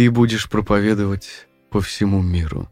ты 0.00 0.10
будешь 0.10 0.48
проповедовать 0.48 1.46
по 1.68 1.82
всему 1.82 2.22
миру. 2.22 2.70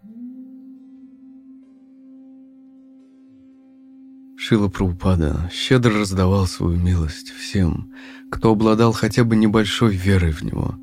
Шила 4.39 4.69
Праупада 4.69 5.51
щедро 5.53 5.93
раздавал 5.99 6.47
свою 6.47 6.79
милость 6.79 7.29
всем, 7.29 7.93
кто 8.31 8.53
обладал 8.53 8.95
хотя 8.95 9.25
бы 9.25 9.37
небольшой 9.37 9.95
верой 9.95 10.33
в 10.33 10.41
него, 10.41 10.75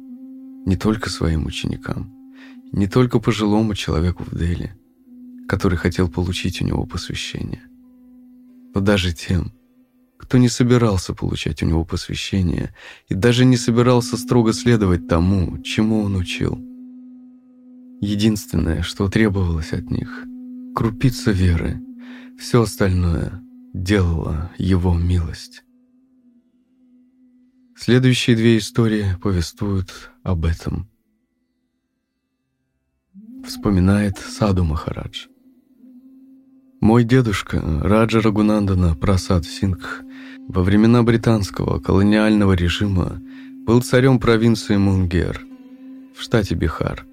не 0.67 0.77
только 0.77 1.09
своим 1.09 1.47
ученикам, 1.47 2.13
не 2.71 2.85
только 2.87 3.19
пожилому 3.19 3.73
человеку 3.73 4.23
в 4.23 4.37
Дели, 4.37 4.75
который 5.47 5.79
хотел 5.79 6.11
получить 6.11 6.61
у 6.61 6.65
него 6.65 6.85
посвящение, 6.85 7.63
но 8.75 8.81
даже 8.81 9.13
тем, 9.13 9.51
кто 10.25 10.39
не 10.39 10.49
собирался 10.49 11.13
получать 11.13 11.61
у 11.61 11.67
него 11.67 11.85
посвящение 11.85 12.73
и 13.09 13.13
даже 13.13 13.45
не 13.45 13.57
собирался 13.57 14.17
строго 14.17 14.53
следовать 14.53 15.07
тому, 15.07 15.61
чему 15.61 16.01
он 16.01 16.15
учил. 16.15 16.57
Единственное, 18.01 18.81
что 18.81 19.07
требовалось 19.07 19.71
от 19.71 19.91
них— 19.91 20.25
крупица 20.75 21.29
веры, 21.29 21.79
все 22.39 22.63
остальное 22.63 23.39
делала 23.71 24.51
его 24.57 24.95
милость. 24.95 25.63
Следующие 27.77 28.35
две 28.35 28.57
истории 28.57 29.05
повествуют 29.21 30.11
об 30.23 30.45
этом. 30.45 30.89
Вспоминает 33.45 34.17
Саду 34.17 34.63
Махарадж. 34.63 35.27
Мой 36.85 37.03
дедушка 37.03 37.61
Раджа 37.81 38.21
Рагунандана 38.21 38.95
Прасад 38.95 39.45
Сингх 39.45 40.04
во 40.47 40.61
времена 40.63 41.03
британского 41.03 41.79
колониального 41.79 42.53
режима 42.53 43.21
был 43.65 43.81
царем 43.81 44.19
провинции 44.19 44.77
Мунгер 44.77 45.41
в 46.15 46.21
штате 46.21 46.55
Бихар. 46.55 47.05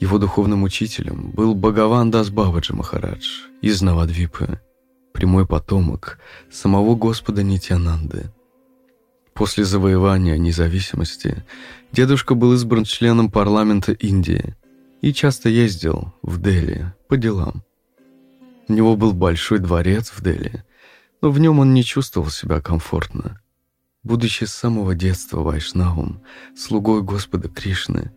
Его 0.00 0.18
духовным 0.18 0.62
учителем 0.62 1.30
был 1.32 1.54
Бхагаван 1.54 2.10
Дас 2.10 2.30
Бабаджи 2.30 2.74
Махарадж 2.74 3.46
из 3.60 3.82
Навадвипы, 3.82 4.60
прямой 5.12 5.46
потомок 5.46 6.18
самого 6.50 6.94
Господа 6.94 7.42
Нитянанды. 7.42 8.30
После 9.34 9.64
завоевания 9.64 10.36
независимости 10.36 11.44
дедушка 11.92 12.34
был 12.34 12.52
избран 12.54 12.84
членом 12.84 13.30
парламента 13.30 13.92
Индии 13.92 14.54
и 15.00 15.12
часто 15.12 15.48
ездил 15.48 16.12
в 16.22 16.40
Дели 16.40 16.92
по 17.08 17.16
делам. 17.16 17.62
У 18.68 18.72
него 18.72 18.96
был 18.96 19.12
большой 19.12 19.58
дворец 19.58 20.12
в 20.14 20.22
Дели, 20.22 20.64
но 21.22 21.30
в 21.30 21.38
нем 21.38 21.60
он 21.60 21.72
не 21.72 21.84
чувствовал 21.84 22.28
себя 22.28 22.60
комфортно. 22.60 23.40
Будучи 24.02 24.44
с 24.44 24.52
самого 24.52 24.96
детства 24.96 25.40
Вайшнавом, 25.40 26.20
слугой 26.56 27.02
Господа 27.02 27.48
Кришны, 27.48 28.12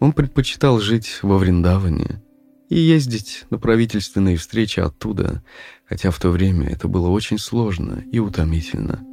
он 0.00 0.12
предпочитал 0.12 0.80
жить 0.80 1.18
во 1.22 1.36
Вриндаване 1.36 2.22
и 2.70 2.78
ездить 2.78 3.44
на 3.50 3.58
правительственные 3.58 4.38
встречи 4.38 4.80
оттуда, 4.80 5.44
хотя 5.84 6.10
в 6.10 6.18
то 6.18 6.30
время 6.30 6.68
это 6.68 6.88
было 6.88 7.08
очень 7.08 7.38
сложно 7.38 8.02
и 8.10 8.18
утомительно. 8.18 9.04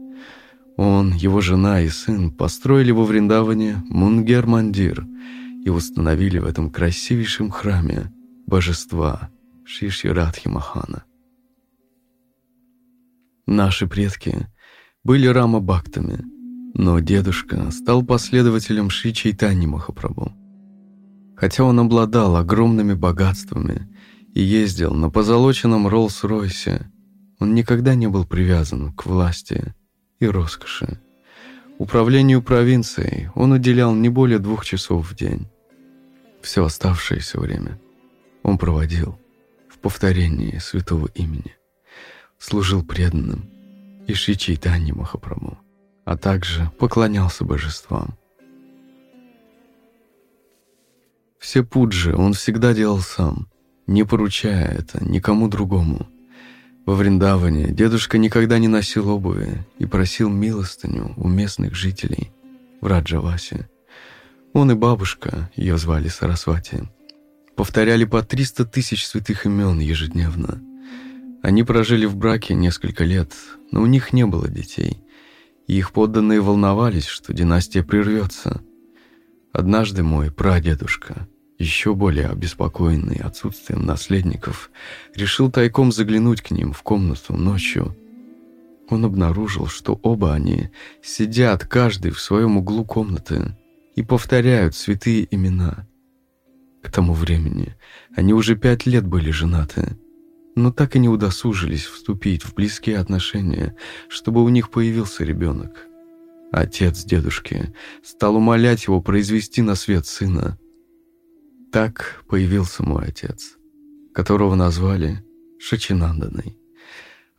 Он, 0.78 1.14
его 1.14 1.42
жена 1.42 1.82
и 1.82 1.90
сын 1.90 2.32
построили 2.32 2.92
во 2.92 3.04
Вриндаване 3.04 3.84
Мунгер-мандир 3.90 5.06
и 5.66 5.70
установили 5.70 6.40
в 6.40 6.46
этом 6.46 6.72
красивейшем 6.72 7.52
храме 7.52 8.12
божества 8.48 9.30
Шиши 9.66 10.14
Радхи 10.14 10.48
Махана. 10.48 11.04
Наши 13.46 13.88
предки 13.88 14.48
были 15.04 15.28
Рама-бхактами, 15.28 16.24
но 16.74 17.00
дедушка 17.00 17.72
стал 17.72 18.04
последователем 18.04 18.90
Шри 18.90 19.14
Чайтани 19.14 19.66
Махапрабху. 19.66 20.32
Хотя 21.36 21.66
он 21.66 21.80
обладал 21.80 22.38
огромными 22.38 22.94
богатствами 22.94 23.90
и 24.34 24.42
ездил 24.42 24.94
на 24.94 25.10
позолоченном 25.10 25.88
Роллс-Ройсе, 25.88 26.86
он 27.40 27.54
никогда 27.54 27.96
не 27.96 28.08
был 28.08 28.26
привязан 28.26 28.94
к 28.94 29.06
власти 29.06 29.74
и 30.20 30.26
роскоши. 30.26 31.02
Управлению 31.80 32.42
провинцией 32.42 33.30
он 33.36 33.52
уделял 33.52 33.94
не 33.94 34.08
более 34.08 34.40
двух 34.40 34.64
часов 34.64 35.12
в 35.12 35.16
день. 35.16 35.48
Все 36.42 36.64
оставшееся 36.64 37.40
время 37.40 37.80
он 38.42 38.58
проводил 38.58 39.20
в 39.70 39.80
повторении 39.80 40.60
святого 40.60 41.08
имени, 41.14 41.56
служил 42.44 42.84
преданным 42.84 43.50
и 44.06 44.14
Шри 44.14 44.38
Чайтани 44.38 44.92
Махапрабху, 44.92 45.58
а 46.04 46.18
также 46.18 46.70
поклонялся 46.78 47.46
божествам. 47.46 48.18
Все 51.40 51.64
пуджи 51.64 52.14
он 52.14 52.34
всегда 52.34 52.74
делал 52.74 53.00
сам, 53.00 53.48
не 53.88 54.04
поручая 54.04 54.68
это 54.68 55.04
никому 55.04 55.48
другому. 55.48 56.08
Во 56.86 56.96
Вриндаване 56.96 57.68
дедушка 57.68 58.18
никогда 58.18 58.60
не 58.60 58.68
носил 58.68 59.10
обуви 59.10 59.66
и 59.78 59.86
просил 59.86 60.30
милостыню 60.30 61.14
у 61.16 61.30
местных 61.30 61.76
жителей 61.76 62.34
в 62.82 62.88
Раджавасе. 62.88 63.70
Он 64.52 64.70
и 64.72 64.76
бабушка, 64.76 65.50
ее 65.56 65.78
звали 65.78 66.10
Сарасвати, 66.10 66.90
повторяли 67.56 68.04
по 68.04 68.22
300 68.22 68.66
тысяч 68.66 69.06
святых 69.08 69.46
имен 69.46 69.80
ежедневно. 69.80 70.62
Они 71.44 71.64
прожили 71.64 72.06
в 72.06 72.16
браке 72.16 72.56
несколько 72.56 73.04
лет, 73.04 73.34
но 73.70 73.82
у 73.82 73.86
них 73.86 74.14
не 74.14 74.26
было 74.26 74.48
детей, 74.48 75.04
и 75.68 75.78
их 75.78 75.92
подданные 75.92 76.40
волновались, 76.40 77.06
что 77.06 77.34
династия 77.34 77.84
прервется. 77.84 78.62
Однажды 79.52 80.04
мой 80.04 80.32
прадедушка, 80.32 81.28
еще 81.60 81.96
более 81.96 82.30
обеспокоенный 82.30 83.18
отсутствием 83.18 83.86
наследников, 83.86 84.72
решил 85.14 85.52
тайком 85.52 85.92
заглянуть 85.92 86.42
к 86.42 86.52
ним 86.52 86.72
в 86.72 86.82
комнату 86.82 87.36
ночью. 87.36 87.94
Он 88.90 89.04
обнаружил, 89.04 89.68
что 89.68 90.00
оба 90.02 90.34
они 90.34 90.70
сидят 91.04 91.66
каждый 91.66 92.12
в 92.12 92.22
своем 92.22 92.56
углу 92.56 92.86
комнаты 92.86 93.58
и 93.96 94.02
повторяют 94.02 94.76
святые 94.76 95.28
имена. 95.30 95.88
К 96.82 96.90
тому 96.90 97.12
времени 97.14 97.76
они 98.16 98.34
уже 98.34 98.56
пять 98.56 98.86
лет 98.86 99.06
были 99.06 99.30
женаты, 99.30 99.98
но 100.56 100.72
так 100.72 100.96
и 100.96 101.00
не 101.00 101.10
удосужились 101.10 101.86
вступить 101.86 102.44
в 102.44 102.54
близкие 102.54 102.98
отношения, 102.98 103.76
чтобы 104.08 104.44
у 104.44 104.50
них 104.50 104.70
появился 104.70 105.24
ребенок. 105.24 105.88
Отец 106.52 107.04
дедушки 107.04 107.74
стал 108.04 108.36
умолять 108.36 108.86
его 108.86 109.02
произвести 109.02 109.62
на 109.62 109.76
свет 109.76 110.06
сына– 110.06 110.58
так 111.74 112.24
появился 112.28 112.84
мой 112.84 113.08
отец, 113.08 113.58
которого 114.14 114.54
назвали 114.54 115.26
Шачинанданой. 115.60 116.56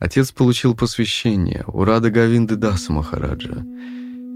Отец 0.01 0.33
получил 0.33 0.75
посвящение 0.75 1.63
у 1.69 1.85
Рада 1.85 2.11
Гавинды 2.11 2.57
Даса 2.57 2.93
Махараджа, 2.93 3.65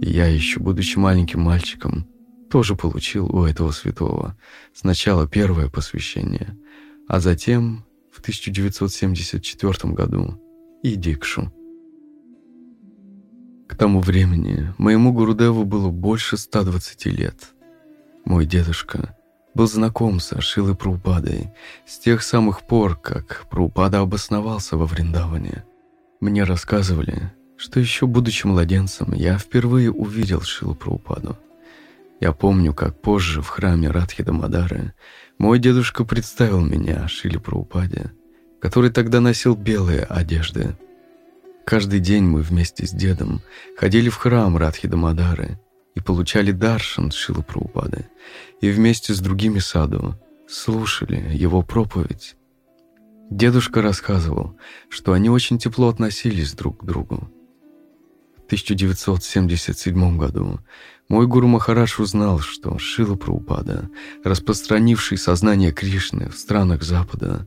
и 0.00 0.08
я, 0.08 0.26
еще 0.26 0.60
будучи 0.60 0.98
маленьким 0.98 1.40
мальчиком, 1.40 2.06
тоже 2.48 2.76
получил 2.76 3.26
у 3.26 3.42
этого 3.42 3.72
святого 3.72 4.38
сначала 4.72 5.26
первое 5.26 5.68
посвящение, 5.68 6.56
а 7.08 7.18
затем 7.18 7.84
в 8.18 8.20
1974 8.20 9.92
году 9.94 10.40
и 10.82 10.96
Дикшу. 10.96 11.52
К 13.68 13.76
тому 13.76 14.00
времени 14.00 14.74
моему 14.76 15.12
Гурудеву 15.12 15.64
было 15.64 15.90
больше 15.90 16.36
120 16.36 17.06
лет. 17.06 17.54
Мой 18.24 18.44
дедушка 18.44 19.16
был 19.54 19.68
знаком 19.68 20.18
с 20.18 20.32
Ашилой 20.32 20.74
Прупадой 20.74 21.52
с 21.86 21.98
тех 22.00 22.24
самых 22.24 22.66
пор, 22.66 22.96
как 22.96 23.46
Прупада 23.48 24.00
обосновался 24.00 24.76
во 24.76 24.86
Вриндаване. 24.86 25.64
Мне 26.20 26.42
рассказывали, 26.42 27.32
что 27.56 27.78
еще 27.78 28.08
будучи 28.08 28.46
младенцем, 28.46 29.12
я 29.12 29.38
впервые 29.38 29.92
увидел 29.92 30.40
Шилу 30.40 30.74
Прупаду. 30.74 31.36
Я 32.18 32.32
помню, 32.32 32.74
как 32.74 33.00
позже 33.00 33.42
в 33.42 33.48
храме 33.48 33.90
Радхида 33.90 34.32
Мадары 34.32 34.92
мой 35.38 35.60
дедушка 35.60 36.04
представил 36.04 36.60
меня 36.60 37.06
Шиле 37.06 37.38
Прупаде, 37.38 38.12
который 38.60 38.90
тогда 38.90 39.20
носил 39.20 39.54
белые 39.54 40.02
одежды. 40.02 40.76
Каждый 41.64 42.00
день 42.00 42.24
мы 42.24 42.40
вместе 42.42 42.86
с 42.86 42.90
дедом 42.90 43.40
ходили 43.76 44.08
в 44.08 44.16
храм 44.16 44.56
Радхида 44.56 44.96
Мадары 44.96 45.60
и 45.94 46.00
получали 46.00 46.50
даршан 46.50 47.12
Шилы 47.12 47.42
Прабхупады, 47.42 48.06
и 48.60 48.70
вместе 48.70 49.14
с 49.14 49.20
другими 49.20 49.60
саду 49.60 50.16
слушали 50.48 51.30
его 51.32 51.62
проповедь. 51.62 52.36
Дедушка 53.30 53.82
рассказывал, 53.82 54.56
что 54.88 55.12
они 55.12 55.30
очень 55.30 55.58
тепло 55.58 55.88
относились 55.88 56.54
друг 56.54 56.80
к 56.80 56.84
другу. 56.84 57.30
В 58.48 58.52
1977 58.52 60.16
году 60.16 60.58
мой 61.08 61.26
гуру 61.26 61.46
Махараш 61.46 62.00
узнал, 62.00 62.38
что 62.38 62.78
Шила 62.78 63.14
Прабхупада, 63.14 63.90
распространивший 64.24 65.18
сознание 65.18 65.70
Кришны 65.70 66.30
в 66.30 66.38
странах 66.38 66.82
Запада, 66.82 67.46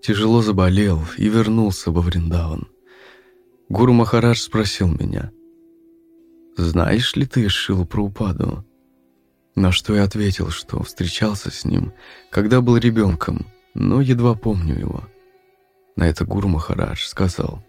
тяжело 0.00 0.40
заболел 0.40 1.04
и 1.18 1.28
вернулся 1.28 1.90
во 1.90 2.00
Вриндаван. 2.00 2.66
Гуру 3.68 3.92
Махарадж 3.92 4.38
спросил 4.38 4.88
меня– 4.88 5.30
знаешь 6.58 7.14
ли 7.14 7.24
ты 7.24 7.48
Шилу 7.48 7.84
Праупаду? 7.84 8.66
На 9.54 9.70
что 9.70 9.94
я 9.94 10.02
ответил, 10.02 10.50
что 10.50 10.82
встречался 10.82 11.52
с 11.52 11.64
ним, 11.64 11.92
когда 12.30 12.60
был 12.60 12.76
ребенком, 12.76 13.46
но 13.74 14.00
едва 14.00 14.34
помню 14.34 14.76
его. 14.76 15.04
На 15.94 16.08
это 16.08 16.24
Гуру 16.24 16.48
Махарадж 16.48 17.04
сказал, 17.04 17.64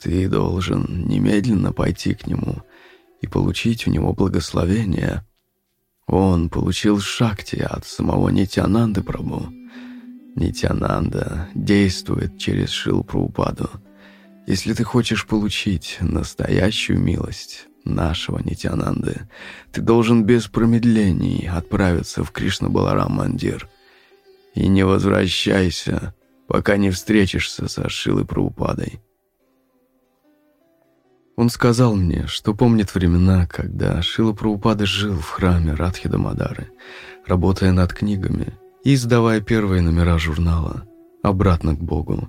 «Ты 0.00 0.28
должен 0.28 1.06
немедленно 1.06 1.72
пойти 1.72 2.14
к 2.14 2.26
нему 2.26 2.62
и 3.20 3.26
получить 3.26 3.86
у 3.86 3.90
него 3.90 4.12
благословение. 4.12 5.24
Он 6.06 6.48
получил 6.48 7.00
шакти 7.00 7.56
от 7.56 7.84
самого 7.84 8.28
Нитянанды 8.30 9.02
Прабу. 9.02 9.48
Нитянанда 10.36 11.48
действует 11.54 12.38
через 12.38 12.70
Шилпраупаду. 12.70 13.68
Если 14.46 14.72
ты 14.72 14.84
хочешь 14.84 15.26
получить 15.26 15.98
настоящую 16.00 17.00
милость 17.00 17.66
нашего 17.84 18.38
Нитянанды, 18.38 19.28
ты 19.72 19.82
должен 19.82 20.24
без 20.24 20.46
промедлений 20.46 21.48
отправиться 21.48 22.24
в 22.24 22.30
Кришна-Баларам-мандир 22.30 23.68
и 24.54 24.68
не 24.68 24.84
возвращайся, 24.84 26.14
пока 26.46 26.76
не 26.76 26.90
встретишься 26.90 27.68
со 27.68 27.88
Шилой 27.90 28.24
Праупадой. 28.24 29.00
Он 31.38 31.50
сказал 31.50 31.94
мне, 31.94 32.26
что 32.26 32.52
помнит 32.52 32.92
времена, 32.96 33.46
когда 33.46 34.02
Шила 34.02 34.32
Праупада 34.32 34.86
жил 34.86 35.14
в 35.14 35.28
храме 35.28 35.72
Радхида 35.72 36.18
Мадары, 36.18 36.72
работая 37.28 37.70
над 37.70 37.92
книгами 37.92 38.54
и 38.82 38.94
издавая 38.94 39.40
первые 39.40 39.80
номера 39.80 40.18
журнала 40.18 40.82
«Обратно 41.22 41.76
к 41.76 41.78
Богу». 41.78 42.26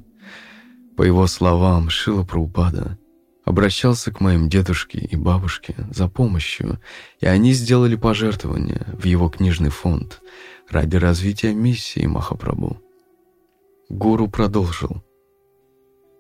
По 0.96 1.02
его 1.02 1.26
словам, 1.26 1.90
Шила 1.90 2.24
Праупада 2.24 3.00
обращался 3.46 4.12
к 4.12 4.22
моим 4.22 4.48
дедушке 4.48 5.00
и 5.00 5.16
бабушке 5.16 5.74
за 5.90 6.08
помощью, 6.08 6.80
и 7.20 7.26
они 7.26 7.54
сделали 7.54 7.96
пожертвование 7.96 8.86
в 8.94 9.06
его 9.06 9.28
книжный 9.28 9.72
фонд 9.72 10.22
ради 10.70 10.98
развития 10.98 11.56
миссии 11.56 12.06
Махапрабху. 12.06 12.80
Гуру 13.90 14.28
продолжил. 14.28 15.04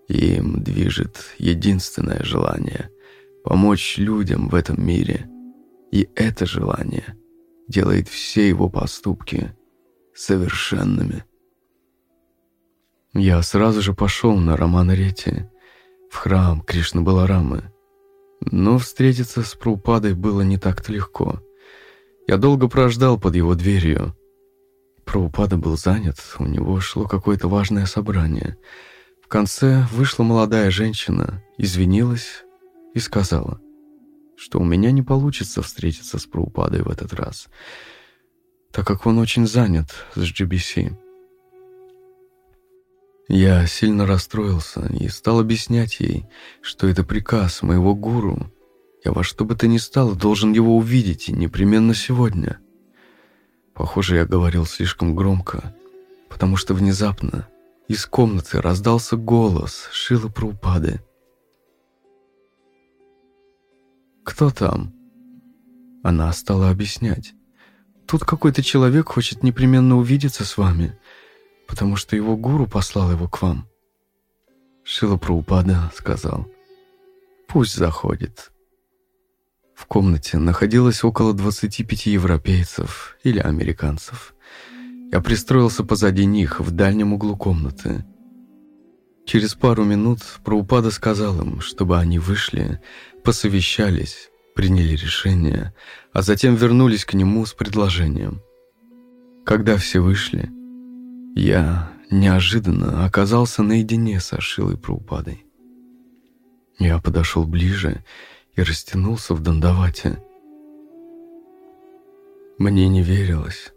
Им 0.09 0.63
движет 0.63 1.35
единственное 1.37 2.23
желание— 2.23 2.89
помочь 3.43 3.99
людям 3.99 4.49
в 4.49 4.55
этом 4.55 4.83
мире. 4.83 5.29
И 5.91 6.09
это 6.15 6.47
желание 6.47 7.15
делает 7.67 8.09
все 8.09 8.49
его 8.49 8.69
поступки 8.69 9.55
совершенными. 10.15 11.23
Я 13.13 13.41
сразу 13.43 13.81
же 13.81 13.93
пошел 13.93 14.35
на 14.35 14.57
Романа-Рети, 14.57 15.47
в 16.09 16.15
храм 16.15 16.61
Кришны 16.61 17.01
Баларамы. 17.01 17.71
Но 18.41 18.79
встретиться 18.79 19.43
с 19.43 19.53
Прупадой 19.53 20.15
было 20.15 20.41
не 20.41 20.57
так-то 20.57 20.91
легко. 20.91 21.39
Я 22.27 22.37
долго 22.37 22.67
прождал 22.67 23.19
под 23.19 23.35
его 23.35 23.53
дверью. 23.53 24.15
Прабхупада 25.05 25.57
был 25.57 25.77
занят, 25.77 26.17
у 26.39 26.45
него 26.45 26.79
шло 26.79 27.05
какое-то 27.07 27.47
важное 27.47 27.85
собрание— 27.85 28.57
в 29.29 29.31
конце 29.31 29.85
вышла 29.91 30.23
молодая 30.23 30.71
женщина, 30.71 31.43
извинилась 31.59 32.45
и 32.95 32.99
сказала, 32.99 33.61
что 34.35 34.59
у 34.59 34.63
меня 34.63 34.89
не 34.89 35.03
получится 35.03 35.61
встретиться 35.61 36.17
с 36.17 36.25
Праупадой 36.25 36.81
в 36.81 36.89
этот 36.89 37.13
раз, 37.13 37.47
так 38.71 38.87
как 38.87 39.05
он 39.05 39.19
очень 39.19 39.45
занят 39.45 39.93
с 40.15 40.23
GBC. 40.23 40.97
Я 43.27 43.67
сильно 43.67 44.07
расстроился 44.07 44.91
и 44.99 45.07
стал 45.09 45.39
объяснять 45.39 45.99
ей, 45.99 46.25
что 46.63 46.87
это 46.87 47.03
приказ 47.03 47.61
моего 47.61 47.93
гуру. 47.93 48.51
Я 49.05 49.11
во 49.11 49.23
что 49.23 49.45
бы 49.45 49.53
то 49.53 49.67
ни 49.67 49.77
стало 49.77 50.15
должен 50.15 50.53
его 50.53 50.75
увидеть 50.75 51.29
и 51.29 51.33
непременно 51.33 51.93
сегодня. 51.93 52.57
Похоже, 53.75 54.15
я 54.15 54.25
говорил 54.25 54.65
слишком 54.65 55.13
громко, 55.13 55.75
потому 56.29 56.55
что 56.55 56.73
внезапно 56.73 57.47
из 57.89 58.05
комнаты 58.05 58.61
раздался 58.61 59.17
голос 59.17 59.89
Шилы 59.91 60.29
Праупады. 60.29 61.01
«Кто 64.23 64.51
там?» 64.51 64.93
Она 66.03 66.31
стала 66.33 66.69
объяснять. 66.69 67.33
«Тут 68.05 68.23
какой-то 68.23 68.61
человек 68.61 69.09
хочет 69.09 69.41
непременно 69.41 69.97
увидеться 69.97 70.45
с 70.45 70.55
вами, 70.55 70.99
потому 71.67 71.95
что 71.95 72.15
его 72.15 72.37
гуру 72.37 72.67
послал 72.67 73.11
его 73.11 73.27
к 73.27 73.41
вам». 73.41 73.67
Шила 74.83 75.17
Праупада 75.17 75.91
сказал. 75.95 76.47
«Пусть 77.47 77.75
заходит». 77.75 78.51
В 79.73 79.87
комнате 79.87 80.37
находилось 80.37 81.03
около 81.03 81.33
25 81.33 82.05
европейцев 82.05 83.17
или 83.23 83.39
американцев– 83.39 84.35
я 85.11 85.21
пристроился 85.21 85.83
позади 85.83 86.25
них, 86.25 86.59
в 86.59 86.71
дальнем 86.71 87.13
углу 87.13 87.35
комнаты. 87.35 88.05
Через 89.25 89.55
пару 89.55 89.83
минут 89.83 90.19
Праупада 90.43 90.91
сказал 90.91 91.39
им, 91.41 91.61
чтобы 91.61 91.97
они 91.97 92.19
вышли, 92.19 92.81
посовещались, 93.23 94.29
приняли 94.55 94.95
решение, 94.95 95.73
а 96.13 96.21
затем 96.21 96.55
вернулись 96.55 97.05
к 97.05 97.13
нему 97.13 97.45
с 97.45 97.53
предложением. 97.53 98.41
Когда 99.45 99.77
все 99.77 99.99
вышли, 99.99 100.49
я 101.35 101.91
неожиданно 102.11 103.05
оказался 103.05 103.63
наедине 103.63 104.19
со 104.19 104.41
Шилой 104.41 104.77
Праупадой. 104.77 105.45
Я 106.77 106.99
подошел 106.99 107.45
ближе 107.45 108.03
и 108.55 108.61
растянулся 108.61 109.33
в 109.33 109.41
дандавате. 109.41 110.23
Мне 112.57 112.87
не 112.89 113.01
верилось. 113.01 113.73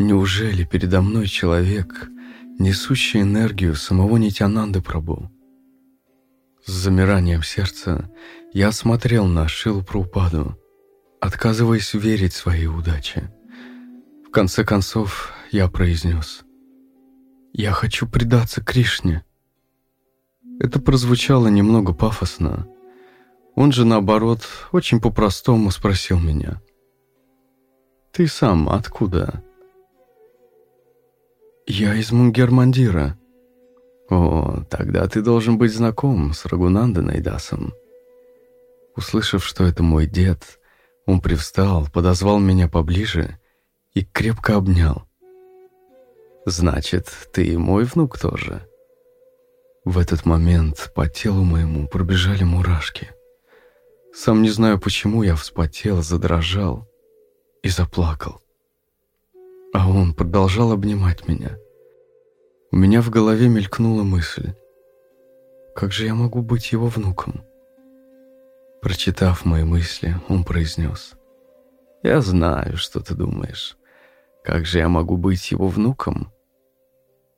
Неужели 0.00 0.62
передо 0.62 1.02
мной 1.02 1.26
человек, 1.26 2.08
несущий 2.60 3.20
энергию 3.20 3.74
самого 3.74 4.16
Нитянанды 4.16 4.80
Прабу? 4.80 5.28
С 6.64 6.70
замиранием 6.70 7.42
сердца 7.42 8.08
я 8.52 8.70
смотрел 8.70 9.26
на 9.26 9.48
Шилу 9.48 9.82
Прупаду, 9.82 10.56
отказываясь 11.20 11.94
верить 11.94 12.32
своей 12.32 12.68
удаче. 12.68 13.34
В 14.24 14.30
конце 14.30 14.64
концов 14.64 15.32
я 15.50 15.66
произнес 15.66 16.42
«Я 17.52 17.72
хочу 17.72 18.08
предаться 18.08 18.62
Кришне». 18.62 19.24
Это 20.60 20.80
прозвучало 20.80 21.48
немного 21.48 21.92
пафосно. 21.92 22.68
Он 23.56 23.72
же, 23.72 23.84
наоборот, 23.84 24.42
очень 24.70 25.00
по-простому 25.00 25.72
спросил 25.72 26.20
меня 26.20 26.62
«Ты 28.12 28.28
сам 28.28 28.68
откуда?» 28.68 29.42
«Я 31.70 31.94
из 31.96 32.12
Мунгермандира». 32.12 33.18
«О, 34.08 34.64
тогда 34.70 35.06
ты 35.06 35.20
должен 35.20 35.58
быть 35.58 35.74
знаком 35.74 36.32
с 36.32 36.46
Рагунанданой 36.46 37.20
Дасом». 37.20 37.74
Услышав, 38.96 39.44
что 39.44 39.64
это 39.64 39.82
мой 39.82 40.06
дед, 40.06 40.60
он 41.04 41.20
привстал, 41.20 41.86
подозвал 41.92 42.38
меня 42.38 42.68
поближе 42.68 43.38
и 43.92 44.02
крепко 44.02 44.56
обнял. 44.56 45.06
«Значит, 46.46 47.12
ты 47.34 47.48
и 47.48 47.58
мой 47.58 47.84
внук 47.84 48.18
тоже?» 48.18 48.66
В 49.84 49.98
этот 49.98 50.24
момент 50.24 50.90
по 50.94 51.06
телу 51.06 51.44
моему 51.44 51.86
пробежали 51.86 52.44
мурашки. 52.44 53.10
Сам 54.14 54.40
не 54.40 54.48
знаю, 54.48 54.80
почему 54.80 55.22
я 55.22 55.36
вспотел, 55.36 56.02
задрожал 56.02 56.88
и 57.62 57.68
заплакал. 57.68 58.40
А 59.72 59.90
он 59.90 60.14
продолжал 60.14 60.72
обнимать 60.72 61.28
меня. 61.28 61.58
У 62.70 62.76
меня 62.76 63.02
в 63.02 63.10
голове 63.10 63.48
мелькнула 63.48 64.02
мысль. 64.02 64.54
Как 65.74 65.92
же 65.92 66.06
я 66.06 66.14
могу 66.14 66.42
быть 66.42 66.72
его 66.72 66.88
внуком? 66.88 67.42
Прочитав 68.80 69.44
мои 69.44 69.64
мысли, 69.64 70.16
он 70.28 70.44
произнес. 70.44 71.12
«Я 72.02 72.20
знаю, 72.20 72.76
что 72.76 73.00
ты 73.00 73.14
думаешь. 73.14 73.76
Как 74.44 74.66
же 74.66 74.78
я 74.78 74.88
могу 74.88 75.16
быть 75.16 75.50
его 75.50 75.68
внуком?» 75.68 76.32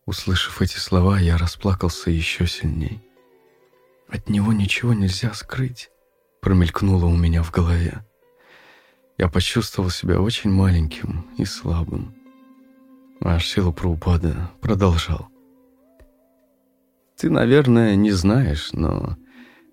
Услышав 0.05 0.61
эти 0.61 0.77
слова, 0.77 1.19
я 1.19 1.39
расплакался 1.39 2.11
еще 2.11 2.47
сильней. 2.47 3.01
«От 4.09 4.29
него 4.29 4.53
ничего 4.53 4.93
нельзя 4.93 5.33
скрыть»,— 5.33 5.91
промелькнуло 6.43 7.07
у 7.07 7.17
меня 7.17 7.43
в 7.43 7.51
голове. 7.51 8.05
Я 9.17 9.29
почувствовал 9.29 9.91
себя 9.91 10.21
очень 10.21 10.51
маленьким 10.51 11.27
и 11.39 11.45
слабым. 11.45 12.20
А 13.23 13.39
Шила 13.39 13.71
Праупада 13.71 14.51
продолжал. 14.61 15.29
«Ты, 17.17 17.29
наверное, 17.29 17.95
не 17.95 18.13
знаешь, 18.13 18.71
но 18.73 19.17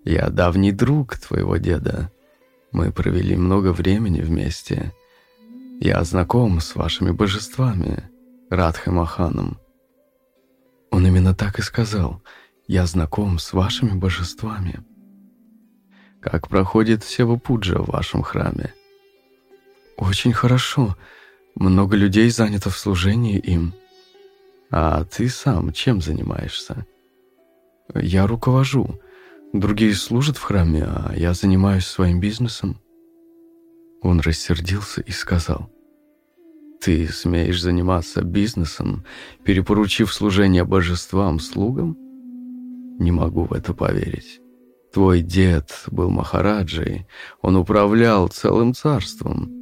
я 0.04 0.28
давний 0.28 0.72
друг 0.72 1.16
твоего 1.16 1.56
деда. 1.56 2.12
Мы 2.72 2.92
провели 2.92 3.36
много 3.36 3.72
времени 3.72 4.20
вместе. 4.20 4.92
Я 5.80 6.04
знаком 6.04 6.60
с 6.60 6.74
вашими 6.74 7.10
божествами, 7.10 8.10
Радхой 8.50 8.92
Маханом». 8.92 9.58
Он 10.90 11.06
именно 11.06 11.34
так 11.34 11.58
и 11.58 11.62
сказал. 11.62 12.22
«Я 12.66 12.84
знаком 12.84 13.38
с 13.38 13.54
вашими 13.54 13.92
божествами». 13.98 14.84
«Как 16.20 16.48
проходит 16.48 17.02
Сева 17.02 17.36
Пуджа 17.36 17.78
в 17.78 17.86
вашем 17.86 18.22
храме?» 18.22 18.74
очень 19.98 20.32
хорошо. 20.32 20.96
Много 21.58 21.96
людей 21.96 22.30
занято 22.30 22.70
в 22.70 22.78
служении 22.78 23.36
им. 23.36 23.74
А 24.70 25.02
ты 25.02 25.28
сам 25.28 25.72
чем 25.72 26.00
занимаешься? 26.00 26.86
Я 27.92 28.28
руковожу. 28.28 29.00
Другие 29.52 29.94
служат 29.94 30.36
в 30.36 30.42
храме, 30.42 30.84
а 30.84 31.12
я 31.16 31.34
занимаюсь 31.34 31.84
своим 31.84 32.20
бизнесом. 32.20 32.76
Он 34.02 34.20
рассердился 34.20 35.00
и 35.00 35.10
сказал, 35.10 35.68
«Ты 36.80 37.08
смеешь 37.08 37.60
заниматься 37.60 38.22
бизнесом, 38.22 39.04
перепоручив 39.42 40.14
служение 40.14 40.64
божествам 40.64 41.40
слугам? 41.40 41.96
Не 43.00 43.10
могу 43.10 43.42
в 43.42 43.52
это 43.52 43.74
поверить. 43.74 44.38
Твой 44.92 45.22
дед 45.22 45.72
был 45.88 46.10
Махараджей, 46.10 47.08
он 47.42 47.56
управлял 47.56 48.28
целым 48.28 48.74
царством. 48.74 49.57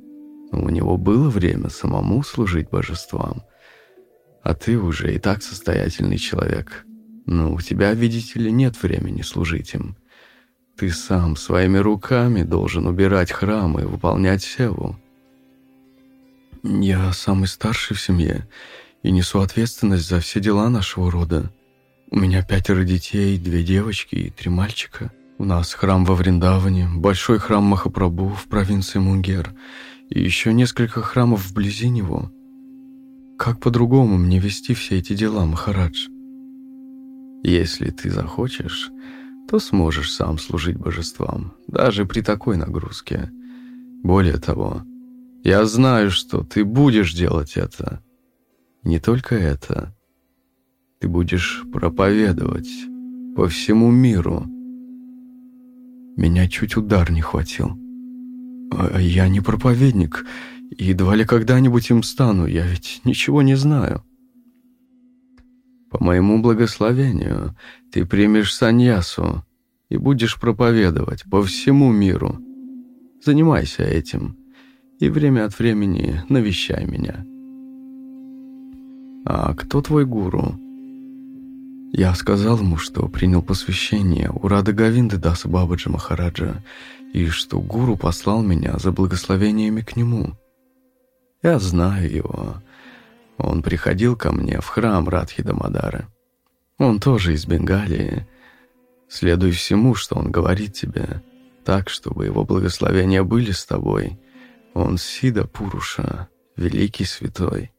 У 0.52 0.68
него 0.68 0.96
было 0.96 1.28
время 1.28 1.68
самому 1.68 2.22
служить 2.22 2.70
божествам. 2.70 3.42
А 4.42 4.54
ты 4.54 4.78
уже 4.78 5.14
и 5.14 5.18
так 5.18 5.42
состоятельный 5.42 6.18
человек. 6.18 6.84
Но 7.26 7.52
у 7.52 7.60
тебя, 7.60 7.92
видите 7.92 8.38
ли, 8.38 8.52
нет 8.52 8.80
времени 8.80 9.22
служить 9.22 9.74
им. 9.74 9.96
Ты 10.76 10.90
сам 10.90 11.36
своими 11.36 11.78
руками 11.78 12.42
должен 12.42 12.86
убирать 12.86 13.32
храмы 13.32 13.82
и 13.82 13.86
выполнять 13.86 14.42
севу. 14.42 14.96
Я 16.62 17.12
самый 17.12 17.48
старший 17.48 17.96
в 17.96 18.00
семье 18.00 18.46
и 19.02 19.10
несу 19.10 19.40
ответственность 19.40 20.08
за 20.08 20.20
все 20.20 20.40
дела 20.40 20.68
нашего 20.68 21.10
рода. 21.10 21.50
У 22.10 22.18
меня 22.18 22.42
пятеро 22.42 22.84
детей, 22.84 23.38
две 23.38 23.64
девочки 23.64 24.14
и 24.14 24.30
три 24.30 24.50
мальчика. 24.50 25.10
У 25.38 25.44
нас 25.44 25.74
храм 25.74 26.04
во 26.04 26.14
Вриндаване, 26.14 26.88
большой 26.94 27.38
храм 27.38 27.64
Махапрабху 27.64 28.28
в 28.28 28.46
провинции 28.46 28.98
Мунгер 28.98 29.52
и 30.08 30.22
еще 30.22 30.52
несколько 30.52 31.02
храмов 31.02 31.48
вблизи 31.48 31.88
него. 31.88 32.32
Как 33.38 33.60
по-другому 33.60 34.16
мне 34.16 34.38
вести 34.38 34.74
все 34.74 34.98
эти 34.98 35.14
дела, 35.14 35.44
Махарадж? 35.44 36.08
Если 37.42 37.90
ты 37.90 38.10
захочешь, 38.10 38.90
то 39.48 39.58
сможешь 39.58 40.12
сам 40.12 40.38
служить 40.38 40.76
божествам, 40.76 41.54
даже 41.68 42.06
при 42.06 42.20
такой 42.20 42.56
нагрузке. 42.56 43.30
Более 44.02 44.38
того, 44.38 44.82
я 45.44 45.64
знаю, 45.66 46.10
что 46.10 46.42
ты 46.42 46.64
будешь 46.64 47.14
делать 47.14 47.56
это. 47.56 48.02
Не 48.82 48.98
только 48.98 49.34
это. 49.34 49.94
Ты 50.98 51.08
будешь 51.08 51.64
проповедовать 51.72 52.70
по 53.36 53.48
всему 53.48 53.90
миру. 53.90 54.44
Меня 56.16 56.48
чуть 56.48 56.76
удар 56.76 57.10
не 57.12 57.20
хватил. 57.20 57.78
А 58.70 59.00
я 59.00 59.28
не 59.28 59.40
проповедник, 59.40 60.24
едва 60.70 61.14
ли 61.16 61.24
когда-нибудь 61.24 61.90
им 61.90 62.02
стану, 62.02 62.46
я 62.46 62.66
ведь 62.66 63.00
ничего 63.04 63.42
не 63.42 63.54
знаю. 63.54 64.02
По 65.90 66.02
моему 66.02 66.42
благословению 66.42 67.56
ты 67.92 68.04
примешь 68.04 68.54
саньясу 68.54 69.44
и 69.88 69.96
будешь 69.96 70.38
проповедовать 70.38 71.24
по 71.30 71.42
всему 71.42 71.92
миру. 71.92 72.38
Занимайся 73.24 73.82
этим 73.82 74.36
и 74.98 75.08
время 75.08 75.44
от 75.44 75.58
времени 75.58 76.22
навещай 76.28 76.84
меня. 76.86 77.24
А 79.24 79.54
кто 79.54 79.82
твой 79.82 80.04
гуру? 80.04 80.58
Я 81.92 82.14
сказал 82.14 82.58
ему, 82.58 82.76
что 82.76 83.08
принял 83.08 83.42
посвящение 83.42 84.30
у 84.30 84.48
Рады 84.48 84.72
Гавинды 84.72 85.16
Даса 85.16 85.48
Бабаджи 85.48 85.88
Махараджа 85.88 86.62
и 87.16 87.30
что 87.30 87.60
гуру 87.60 87.96
послал 87.96 88.42
меня 88.42 88.76
за 88.76 88.92
благословениями 88.92 89.80
к 89.80 89.96
нему. 89.96 90.36
Я 91.42 91.58
знаю 91.58 92.12
его. 92.12 92.62
Он 93.38 93.62
приходил 93.62 94.16
ко 94.16 94.32
мне 94.32 94.60
в 94.60 94.66
храм 94.66 95.08
Радхи 95.08 95.42
Дамадары. 95.42 96.08
Он 96.76 97.00
тоже 97.00 97.32
из 97.32 97.46
Бенгалии. 97.46 98.28
Следуй 99.08 99.52
всему, 99.52 99.94
что 99.94 100.16
он 100.16 100.30
говорит 100.30 100.74
тебе, 100.74 101.22
так, 101.64 101.88
чтобы 101.88 102.26
его 102.26 102.44
благословения 102.44 103.22
были 103.22 103.52
с 103.52 103.64
тобой. 103.64 104.20
Он 104.74 104.98
Сида 104.98 105.46
Пуруша, 105.46 106.28
великий 106.54 107.06
святой. 107.06 107.72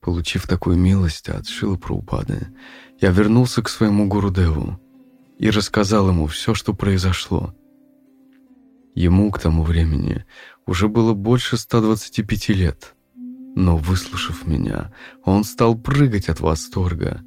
Получив 0.00 0.46
такую 0.46 0.76
милость 0.76 1.28
от 1.28 1.48
Шилы 1.48 1.76
Праупады, 1.76 2.46
я 3.00 3.10
вернулся 3.10 3.62
к 3.62 3.68
своему 3.68 4.06
Гурудеву 4.06 4.80
и 5.40 5.50
рассказал 5.50 6.08
ему 6.08 6.28
все, 6.28 6.54
что 6.54 6.72
произошло. 6.72 7.52
Ему 8.94 9.30
к 9.30 9.38
тому 9.38 9.62
времени 9.62 10.24
уже 10.66 10.88
было 10.88 11.14
больше 11.14 11.56
125 11.56 12.48
лет, 12.50 12.94
но, 13.54 13.76
выслушав 13.76 14.46
меня, 14.46 14.92
он 15.24 15.44
стал 15.44 15.76
прыгать 15.76 16.28
от 16.28 16.40
восторга. 16.40 17.22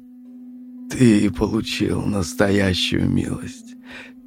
«Ты 0.90 1.30
получил 1.30 2.02
настоящую 2.02 3.08
милость. 3.08 3.74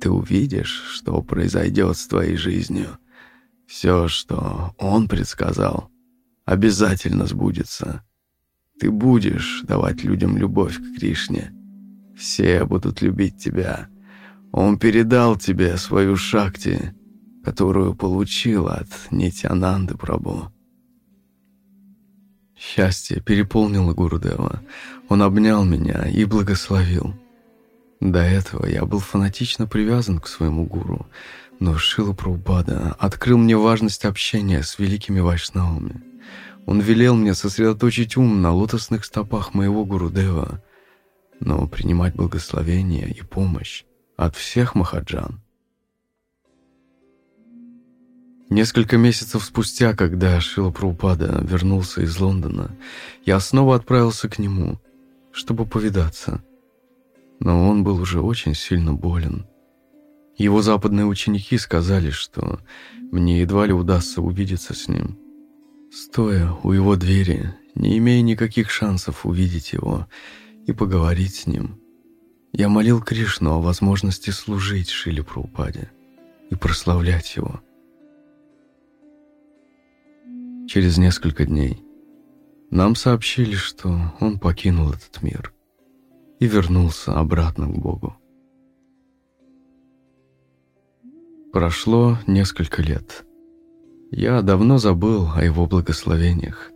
Ты 0.01 0.09
увидишь, 0.09 0.83
что 0.91 1.21
произойдет 1.21 1.97
с 1.97 2.07
твоей 2.07 2.35
жизнью. 2.37 2.97
Все, 3.67 4.07
что 4.07 4.75
он 4.77 5.07
предсказал, 5.07 5.89
обязательно 6.45 7.25
сбудется». 7.25 8.03
Ты 8.79 8.91
будешь 8.91 9.63
давать 9.63 10.03
людям 10.03 10.37
любовь 10.37 10.77
к 10.77 10.99
Кришне. 10.99 11.51
Все 12.15 12.63
будут 12.65 13.01
любить 13.01 13.37
тебя. 13.37 13.89
Он 14.51 14.77
передал 14.77 15.35
тебе 15.35 15.77
свою 15.77 16.15
шакти, 16.15 16.93
которую 17.47 17.95
получил 17.95 18.67
от 18.67 18.89
Нитянанды 19.09 19.95
Прабу. 19.95 20.51
Счастье 22.57 23.21
переполнило 23.21 23.93
Гурудева. 23.93 24.61
Он 25.07 25.21
обнял 25.21 25.63
меня 25.63 26.09
и 26.09 26.25
благословил. 26.25 27.13
До 28.01 28.19
этого 28.19 28.65
я 28.65 28.83
был 28.83 28.99
фанатично 28.99 29.65
привязан 29.65 30.19
к 30.19 30.27
своему 30.27 30.65
гуру, 30.65 31.07
но 31.61 31.77
Шила 31.77 32.11
Прабхупада 32.11 32.97
открыл 32.99 33.37
мне 33.37 33.55
важность 33.55 34.03
общения 34.03 34.61
с 34.61 34.77
великими 34.77 35.21
вайшнавами. 35.21 36.03
Он 36.65 36.81
велел 36.81 37.15
мне 37.15 37.33
сосредоточить 37.33 38.17
ум 38.17 38.41
на 38.41 38.51
лотосных 38.51 39.05
стопах 39.05 39.53
моего 39.53 39.85
Гурудева, 39.85 40.61
но 41.39 41.65
принимать 41.65 42.13
благословение 42.13 43.09
и 43.09 43.21
помощь 43.21 43.85
от 44.17 44.35
всех 44.35 44.75
Махаджан. 44.75 45.39
Несколько 48.49 48.97
месяцев 48.97 49.43
спустя, 49.43 49.93
когда 49.93 50.39
Шила 50.39 50.71
Прабхупада 50.71 51.43
вернулся 51.47 52.01
из 52.01 52.17
Лондона, 52.19 52.75
я 53.25 53.39
снова 53.39 53.75
отправился 53.75 54.29
к 54.29 54.39
нему, 54.39 54.79
чтобы 55.31 55.65
повидаться. 55.65 56.43
Но 57.39 57.69
он 57.69 57.83
был 57.83 57.99
уже 57.99 58.21
очень 58.21 58.55
сильно 58.55 58.93
болен. 58.93 59.45
Его 60.37 60.61
западные 60.61 61.05
ученики 61.05 61.57
сказали, 61.57 62.09
что 62.09 62.59
мне 63.11 63.41
едва 63.41 63.65
ли 63.65 63.73
удастся 63.73 64.21
увидеться 64.21 64.73
с 64.73 64.87
ним– 64.87 65.17
Стоя 65.89 66.51
у 66.63 66.73
его 66.73 66.95
двери, 66.97 67.53
не 67.73 67.97
имея 67.97 68.21
никаких 68.21 68.69
шансов 68.69 69.25
увидеть 69.25 69.71
его 69.71 70.07
и 70.65 70.73
поговорить 70.73 71.35
с 71.35 71.47
ним, 71.47 71.79
я 72.51 72.67
молил 72.67 73.01
Кришну 73.01 73.53
о 73.53 73.61
возможности 73.61 74.31
служить 74.31 74.89
Шиле 74.89 75.23
Праупаде 75.23 75.89
и 76.49 76.55
прославлять 76.55 77.35
его. 77.37 77.61
Через 80.67 80.97
несколько 80.97 81.45
дней 81.45 81.83
нам 82.69 82.95
сообщили, 82.95 83.55
что 83.55 84.13
он 84.19 84.39
покинул 84.39 84.89
этот 84.91 85.21
мир 85.23 85.53
и 86.39 86.45
вернулся 86.45 87.13
обратно 87.13 87.67
к 87.67 87.77
Богу. 87.77 88.15
Прошло 91.51 92.17
несколько 92.27 92.81
лет– 92.81 93.23
я 94.11 94.41
давно 94.41 94.77
забыл 94.77 95.29
о 95.35 95.43
его 95.43 95.65
благословениях. 95.65 96.71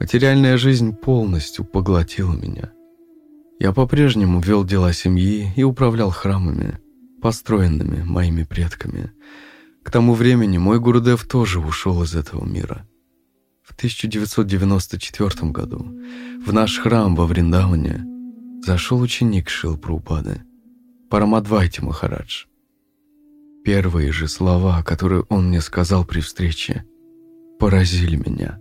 Материальная 0.00 0.56
жизнь 0.56 0.94
полностью 0.94 1.66
поглотила 1.66 2.32
меня. 2.32 2.72
Я 3.58 3.72
по-прежнему 3.72 4.40
вел 4.40 4.64
дела 4.64 4.92
семьи 4.94 5.52
и 5.54 5.62
управлял 5.62 6.10
храмами, 6.10 6.78
построенными 7.20 8.02
моими 8.02 8.44
предками. 8.44 9.12
К 9.82 9.90
тому 9.90 10.14
времени 10.14 10.56
мой 10.56 10.80
Гурдев 10.80 11.26
тоже 11.26 11.60
ушел 11.60 12.02
из 12.02 12.14
этого 12.14 12.44
мира. 12.44 12.86
В 13.66 13.72
1994 13.72 15.50
году 15.50 15.78
в 16.46 16.52
наш 16.52 16.78
храм 16.78 17.16
во 17.16 17.26
Вриндаване 17.26 18.06
зашел 18.64 19.00
ученик 19.00 19.48
Шилпрупады, 19.48 20.44
Парамадвайти 21.10 21.82
Махарадж. 21.82 22.44
Первые 23.64 24.12
же 24.12 24.28
слова, 24.28 24.84
которые 24.84 25.24
он 25.28 25.48
мне 25.48 25.60
сказал 25.60 26.04
при 26.04 26.20
встрече, 26.20 26.84
поразили 27.58 28.14
меня. 28.14 28.60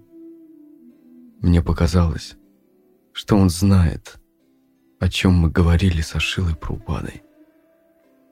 Мне 1.40 1.62
показалось, 1.62 2.36
что 3.14 3.38
он 3.38 3.52
знает, 3.52 4.16
о 5.00 5.08
чем 5.08 5.34
мы 5.34 5.52
говорили 5.52 6.02
со 6.02 6.20
Шилой 6.20 6.56
Прупадой. 6.56 7.22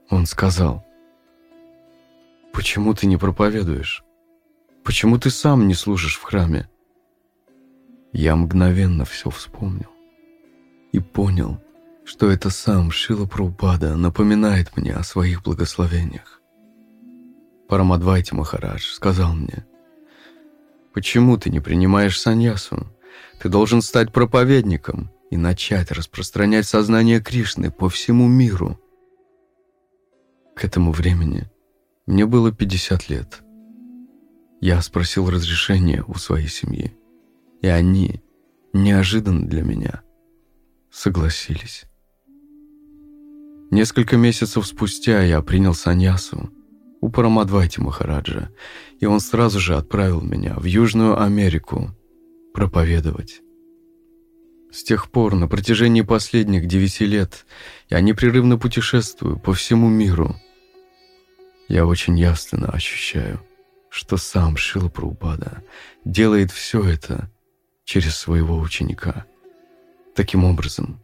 Он 0.10 0.26
сказал, 0.26 0.84
«Почему 2.52 2.96
ты 2.96 3.06
не 3.06 3.18
проповедуешь? 3.18 4.04
Почему 4.84 5.18
ты 5.18 5.30
сам 5.30 5.68
не 5.68 5.74
служишь 5.74 6.18
в 6.18 6.24
храме?» 6.24 6.70
Я 8.12 8.36
мгновенно 8.36 9.06
все 9.06 9.30
вспомнил 9.30 9.90
и 10.92 11.00
понял, 11.00 11.60
что 12.06 12.30
это 12.30 12.50
сам 12.50 12.92
Шила 12.92 13.26
Прабхупада 13.26 13.96
напоминает 13.96 14.76
мне 14.78 14.94
о 14.94 15.04
своих 15.04 15.42
благословениях. 15.42 16.42
Парамадвайте 17.68 18.36
Махарадж 18.36 18.92
сказал 18.92 19.34
мне, 19.34 19.66
«Почему 20.94 21.38
ты 21.38 21.50
не 21.50 21.60
принимаешь 21.60 22.20
саньясу? 22.20 22.88
Ты 23.40 23.50
должен 23.50 23.82
стать 23.82 24.12
проповедником 24.12 25.10
и 25.32 25.38
начать 25.38 25.92
распространять 25.92 26.68
сознание 26.68 27.20
Кришны 27.20 27.72
по 27.72 27.90
всему 27.90 28.28
миру». 28.28 28.80
К 30.56 30.66
этому 30.66 30.92
времени 30.92 31.50
мне 32.06 32.28
было 32.28 32.52
50 32.52 33.10
лет. 33.10 33.42
Я 34.66 34.82
спросил 34.82 35.30
разрешения 35.30 36.06
у 36.08 36.14
своей 36.14 36.48
семьи, 36.48 36.96
и 37.62 37.68
они, 37.68 38.24
неожиданно 38.72 39.46
для 39.46 39.62
меня, 39.62 40.04
согласились. 40.90 41.84
Несколько 43.72 44.16
месяцев 44.16 44.66
спустя 44.66 45.22
я 45.22 45.42
принял 45.42 45.74
саньясу 45.74 46.50
у 47.02 47.10
Парамадвайти 47.10 47.82
Махараджа, 47.82 48.52
и 49.02 49.06
он 49.06 49.20
сразу 49.20 49.60
же 49.60 49.76
отправил 49.76 50.22
меня 50.22 50.54
в 50.56 50.64
Южную 50.64 51.22
Америку 51.22 51.92
проповедовать. 52.54 53.42
С 54.72 54.82
тех 54.86 55.12
пор, 55.12 55.36
на 55.36 55.50
протяжении 55.50 56.04
последних 56.04 56.68
девяти 56.68 57.06
лет, 57.06 57.46
я 57.90 58.00
непрерывно 58.00 58.58
путешествую 58.58 59.38
по 59.38 59.54
всему 59.54 59.90
миру. 59.90 60.38
Я 61.68 61.86
очень 61.86 62.18
явственно 62.18 62.70
ощущаю, 62.70 63.42
что 63.94 64.18
сам 64.18 64.58
Шила 64.58 64.92
делает 66.04 66.52
все 66.52 66.84
это 66.84 67.30
через 67.86 68.16
своего 68.16 68.58
ученика. 68.58 69.28
Таким 70.16 70.46
образом, 70.46 71.00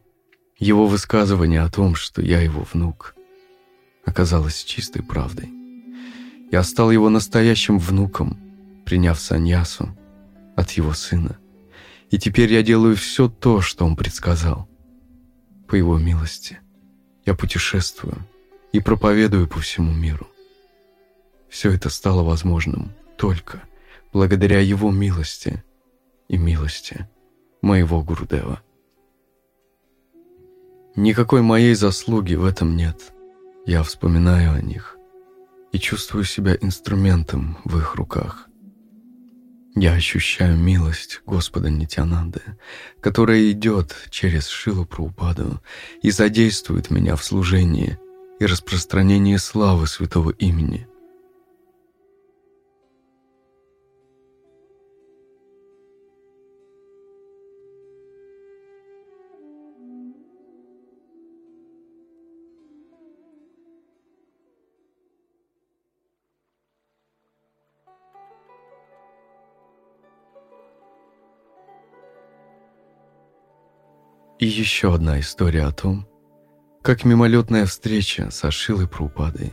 его 0.58 0.88
высказывание 0.88 1.60
о 1.62 1.70
том, 1.70 1.94
что 1.94 2.20
я 2.20 2.40
его 2.40 2.66
внук, 2.72 3.14
оказалось 4.04 4.64
чистой 4.64 5.04
правдой. 5.04 5.52
Я 6.50 6.64
стал 6.64 6.90
его 6.90 7.10
настоящим 7.10 7.78
внуком, 7.78 8.36
приняв 8.84 9.20
саньясу 9.20 9.96
от 10.56 10.72
его 10.72 10.92
сына. 10.92 11.38
И 12.10 12.18
теперь 12.18 12.52
я 12.52 12.64
делаю 12.64 12.96
все 12.96 13.28
то, 13.28 13.60
что 13.60 13.84
он 13.84 13.94
предсказал. 13.94 14.68
По 15.68 15.76
его 15.76 15.96
милости 15.96 16.58
я 17.24 17.34
путешествую 17.34 18.18
и 18.72 18.80
проповедую 18.80 19.46
по 19.46 19.60
всему 19.60 19.92
миру. 19.92 20.26
Все 21.50 21.72
это 21.72 21.90
стало 21.90 22.22
возможным 22.22 22.92
только 23.16 23.62
благодаря 24.12 24.60
его 24.60 24.90
милости 24.90 25.62
и 26.28 26.38
милости 26.38 27.08
моего 27.60 28.02
Гурдева. 28.02 28.62
Никакой 30.96 31.42
моей 31.42 31.74
заслуги 31.74 32.34
в 32.34 32.44
этом 32.44 32.76
нет. 32.76 33.12
Я 33.66 33.82
вспоминаю 33.82 34.54
о 34.54 34.62
них 34.62 34.96
и 35.72 35.78
чувствую 35.78 36.24
себя 36.24 36.56
инструментом 36.60 37.58
в 37.64 37.78
их 37.78 37.94
руках. 37.94 38.48
Я 39.76 39.94
ощущаю 39.94 40.56
милость 40.56 41.20
Господа 41.26 41.70
Нитянанды, 41.70 42.42
которая 43.00 43.50
идет 43.52 43.94
через 44.10 44.48
Шилу 44.48 44.84
Праупаду 44.84 45.62
и 46.02 46.10
задействует 46.10 46.90
меня 46.90 47.14
в 47.14 47.24
служении 47.24 47.98
и 48.40 48.46
распространении 48.46 49.36
славы 49.36 49.86
святого 49.86 50.30
имени. 50.30 50.89
И 74.40 74.46
еще 74.46 74.94
одна 74.94 75.20
история 75.20 75.64
о 75.64 75.70
том, 75.70 76.08
как 76.80 77.04
мимолетная 77.04 77.66
встреча 77.66 78.30
с 78.30 78.42
Ашилой 78.42 78.88
Прупадой 78.88 79.52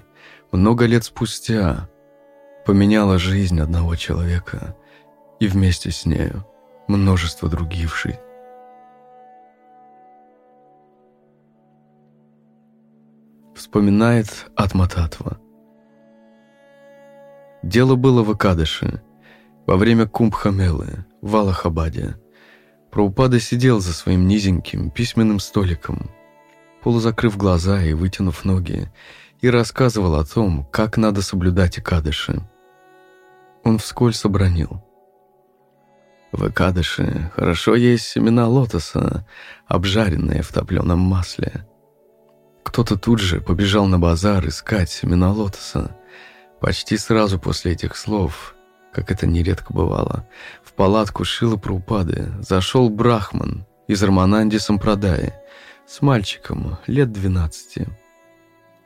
много 0.54 0.86
лет 0.86 1.04
спустя 1.04 1.90
поменяла 2.66 3.18
жизнь 3.18 3.60
одного 3.60 3.98
человека 3.98 4.78
и 5.42 5.50
вместе 5.50 5.92
с 5.92 6.06
нею 6.06 6.48
множество 6.88 7.50
других 7.50 7.98
жизней. 7.98 8.22
Вспоминает 13.56 14.46
Атмататва. 14.56 15.38
Дело 17.62 17.96
было 17.98 18.24
в 18.24 18.32
Акадыше, 18.32 19.04
во 19.66 19.76
время 19.76 20.08
Кумбхамелы, 20.08 21.06
в 21.22 21.36
Аллахабаде, 21.36 22.16
Праупада 22.92 23.40
сидел 23.40 23.80
за 23.80 23.94
своим 23.94 24.28
низеньким 24.28 24.90
письменным 24.90 25.40
столиком, 25.40 26.10
полузакрыв 26.82 27.38
глаза 27.38 27.84
и 27.84 27.94
вытянув 27.94 28.46
ноги, 28.46 28.90
и 29.42 29.50
рассказывал 29.50 30.16
о 30.16 30.26
том, 30.26 30.66
как 30.72 30.98
надо 30.98 31.22
соблюдать 31.22 31.78
Икадыши. 31.80 32.42
Он 33.64 33.78
вскользь 33.78 34.26
обронил. 34.26 34.84
В 36.32 36.48
Икадыше 36.48 37.32
хорошо 37.36 37.76
есть 37.76 38.06
семена 38.06 38.48
лотоса, 38.48 39.26
обжаренные 39.68 40.42
в 40.42 40.52
топленом 40.52 41.00
масле. 41.00 41.66
Кто-то 42.64 42.98
тут 42.98 43.20
же 43.20 43.42
побежал 43.42 43.86
на 43.86 43.98
базар 43.98 44.48
искать 44.48 44.90
семена 44.90 45.32
лотоса. 45.32 45.96
Почти 46.60 46.98
сразу 46.98 47.40
после 47.40 47.74
этих 47.74 47.96
слов 47.96 48.56
как 48.98 49.12
это 49.12 49.28
нередко 49.28 49.72
бывало, 49.74 50.28
в 50.64 50.74
палатку 50.74 51.24
Шила 51.24 51.56
Праупады 51.56 52.34
зашел 52.40 52.90
Брахман 52.90 53.68
из 53.88 54.02
Рамананди 54.02 54.58
Сампрадаи 54.58 55.34
с 55.86 56.02
мальчиком 56.02 56.80
лет 56.88 57.12
двенадцати. 57.12 57.88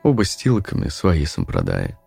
Оба 0.04 0.26
с 0.26 0.36
тилоками 0.36 0.90
своей 0.90 1.26
Сампрадаи. 1.26 1.98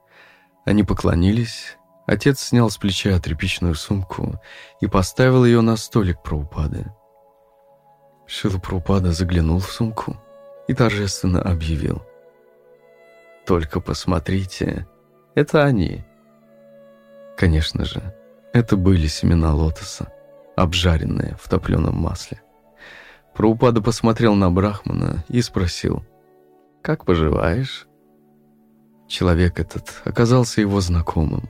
Они 0.66 0.82
поклонились, 0.82 1.78
отец 2.04 2.40
снял 2.40 2.68
с 2.68 2.76
плеча 2.76 3.18
тряпичную 3.18 3.74
сумку 3.74 4.38
и 4.82 4.86
поставил 4.86 5.46
ее 5.46 5.62
на 5.62 5.76
столик 5.76 6.22
Праупады. 6.22 6.92
Шила 8.26 8.58
Праупада 8.58 9.12
заглянул 9.12 9.60
в 9.60 9.72
сумку 9.72 10.18
и 10.68 10.74
торжественно 10.74 11.40
объявил. 11.40 12.02
«Только 13.46 13.80
посмотрите, 13.80 14.86
это 15.34 15.64
они». 15.64 16.04
Конечно 17.37 17.85
же, 17.85 18.14
это 18.53 18.77
были 18.77 19.07
семена 19.07 19.55
лотоса, 19.55 20.12
обжаренные 20.57 21.37
в 21.40 21.49
топленом 21.49 21.97
масле. 21.97 22.40
Праупада 23.35 23.83
посмотрел 23.83 24.35
на 24.35 24.51
Брахмана 24.51 25.25
и 25.29 25.42
спросил, 25.42 26.05
«Как 26.83 27.05
поживаешь?» 27.05 27.88
Человек 29.09 29.59
этот 29.59 30.03
оказался 30.05 30.61
его 30.61 30.81
знакомым. 30.81 31.49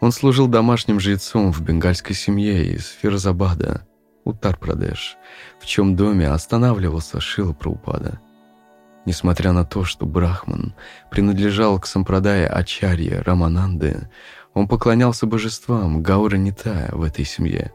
Он 0.00 0.12
служил 0.12 0.46
домашним 0.46 1.00
жрецом 1.00 1.52
в 1.52 1.60
бенгальской 1.62 2.14
семье 2.14 2.64
из 2.66 2.86
Фирзабада, 2.86 3.86
Уттар-Прадеш, 4.24 5.16
в 5.58 5.66
чем 5.66 5.96
доме 5.96 6.28
останавливался 6.28 7.20
Шила 7.20 7.52
Праупада. 7.52 8.20
Несмотря 9.06 9.52
на 9.52 9.64
то, 9.64 9.84
что 9.84 10.04
Брахман 10.04 10.74
принадлежал 11.10 11.80
к 11.80 11.86
сампрадае 11.86 12.46
Ачарья 12.46 13.22
Рамананды, 13.22 14.08
он 14.58 14.66
поклонялся 14.66 15.24
божествам 15.26 16.02
Гаура 16.02 16.36
Нитая 16.36 16.90
в 16.90 17.04
этой 17.04 17.24
семье. 17.24 17.72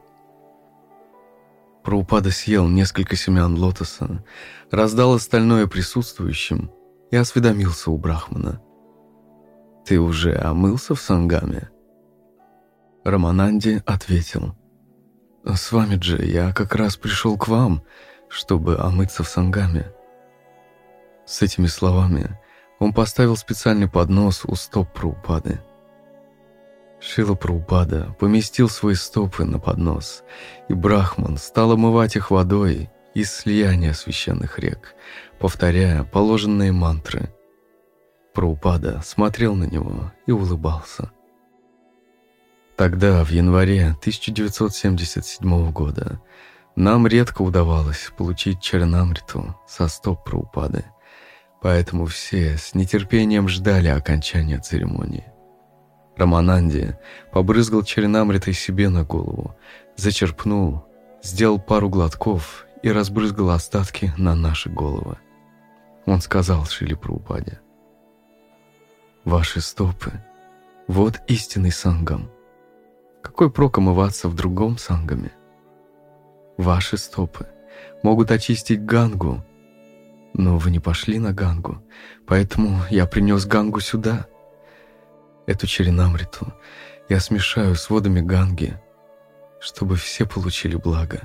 Праупада 1.82 2.30
съел 2.30 2.68
несколько 2.68 3.16
семян 3.16 3.58
лотоса, 3.58 4.26
раздал 4.70 5.14
остальное 5.14 5.68
присутствующим 5.68 6.72
и 7.10 7.16
осведомился 7.16 7.90
у 7.90 7.98
Брахмана. 7.98 8.62
«Ты 9.86 9.98
уже 9.98 10.36
омылся 10.36 10.94
в 10.94 11.00
Сангаме?» 11.00 11.70
Рамананди 13.06 13.82
ответил. 13.86 14.54
«С 15.46 15.72
вами 15.72 16.02
же 16.02 16.22
я 16.26 16.52
как 16.52 16.76
раз 16.76 16.98
пришел 16.98 17.38
к 17.38 17.48
вам, 17.48 17.84
чтобы 18.28 18.78
омыться 18.78 19.24
в 19.24 19.30
Сангаме». 19.30 19.94
С 21.26 21.42
этими 21.42 21.68
словами 21.68 22.38
он 22.80 22.92
поставил 22.92 23.38
специальный 23.38 23.90
поднос 23.90 24.44
у 24.44 24.56
стоп 24.56 24.92
Праупады. 24.94 25.62
Шила 27.06 27.36
Праупада 27.36 28.16
поместил 28.18 28.70
свои 28.70 28.96
стопы 28.96 29.44
на 29.44 29.60
поднос, 29.60 30.24
и 30.70 30.74
Брахман 30.74 31.38
стал 31.38 31.74
омывать 31.74 32.16
их 32.16 32.32
водой 32.32 32.90
из 33.14 33.30
слияния 33.30 33.92
священных 33.92 34.58
рек, 34.58 34.96
повторяя 35.38 36.06
положенные 36.06 36.72
мантры. 36.72 37.30
Праупада 38.34 39.02
смотрел 39.04 39.54
на 39.54 39.66
него 39.66 40.14
и 40.26 40.32
улыбался. 40.32 41.12
Тогда, 42.78 43.24
в 43.26 43.32
январе 43.32 43.88
1977 44.00 45.72
года, 45.72 46.22
нам 46.78 47.06
редко 47.06 47.42
удавалось 47.42 48.12
получить 48.18 48.62
Чернамриту 48.62 49.56
со 49.68 49.90
стоп 49.90 50.24
Праупады, 50.24 50.86
поэтому 51.62 52.06
все 52.06 52.58
с 52.58 52.74
нетерпением 52.74 53.50
ждали 53.50 53.90
окончания 53.90 54.58
церемонии. 54.58 55.33
Рамананди 56.16 56.98
побрызгал 57.32 57.84
Чернамритой 57.84 58.54
себе 58.54 58.90
на 58.90 59.04
голову, 59.04 59.56
зачерпнул, 59.96 60.86
сделал 61.24 61.60
пару 61.60 61.90
глотков 61.90 62.66
и 62.84 62.92
разбрызгал 62.92 63.50
остатки 63.50 64.14
на 64.18 64.36
наши 64.36 64.70
головы. 64.70 65.18
Он 66.06 66.22
сказал 66.22 66.66
Шили 66.66 66.94
Праупаде, 66.94 67.62
«Ваши 69.24 69.62
стопы— 69.62 70.12
вот 70.88 71.22
истинный 71.28 71.72
сангам. 71.72 72.30
Какой 73.22 73.50
прок 73.50 73.78
омываться 73.78 74.28
в 74.28 74.36
другом 74.36 74.78
сангаме? 74.78 75.32
Ваши 76.58 76.98
стопы 76.98 77.48
могут 78.04 78.32
очистить 78.32 78.84
Гангу, 78.84 79.44
но 80.34 80.58
вы 80.58 80.72
не 80.72 80.80
пошли 80.80 81.20
на 81.20 81.32
Гангу, 81.32 81.82
поэтому 82.28 82.82
я 82.90 83.06
принес 83.06 83.46
Гангу 83.46 83.80
сюда. 83.80 84.28
Эту 85.46 85.68
черенамриту 85.68 86.54
я 87.10 87.20
смешаю 87.20 87.76
с 87.76 87.90
водами 87.90 88.22
Ганги, 88.22 88.80
чтобы 89.60 89.96
все 89.96 90.26
получили 90.26 90.76
благо». 90.76 91.22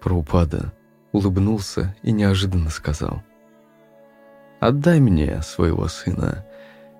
Праупада 0.00 0.72
улыбнулся 1.12 1.96
и 2.02 2.12
неожиданно 2.12 2.70
сказал, 2.70 3.22
«Отдай 4.60 5.00
мне 5.00 5.42
своего 5.42 5.88
сына, 5.88 6.46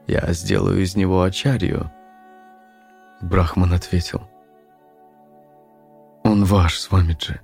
я 0.06 0.32
сделаю 0.32 0.82
из 0.82 0.96
него 0.96 1.22
ачарью». 1.22 1.90
Брахман 3.20 3.72
ответил, 3.72 4.28
«Он 6.24 6.44
ваш, 6.44 6.78
Свамиджи. 6.78 7.40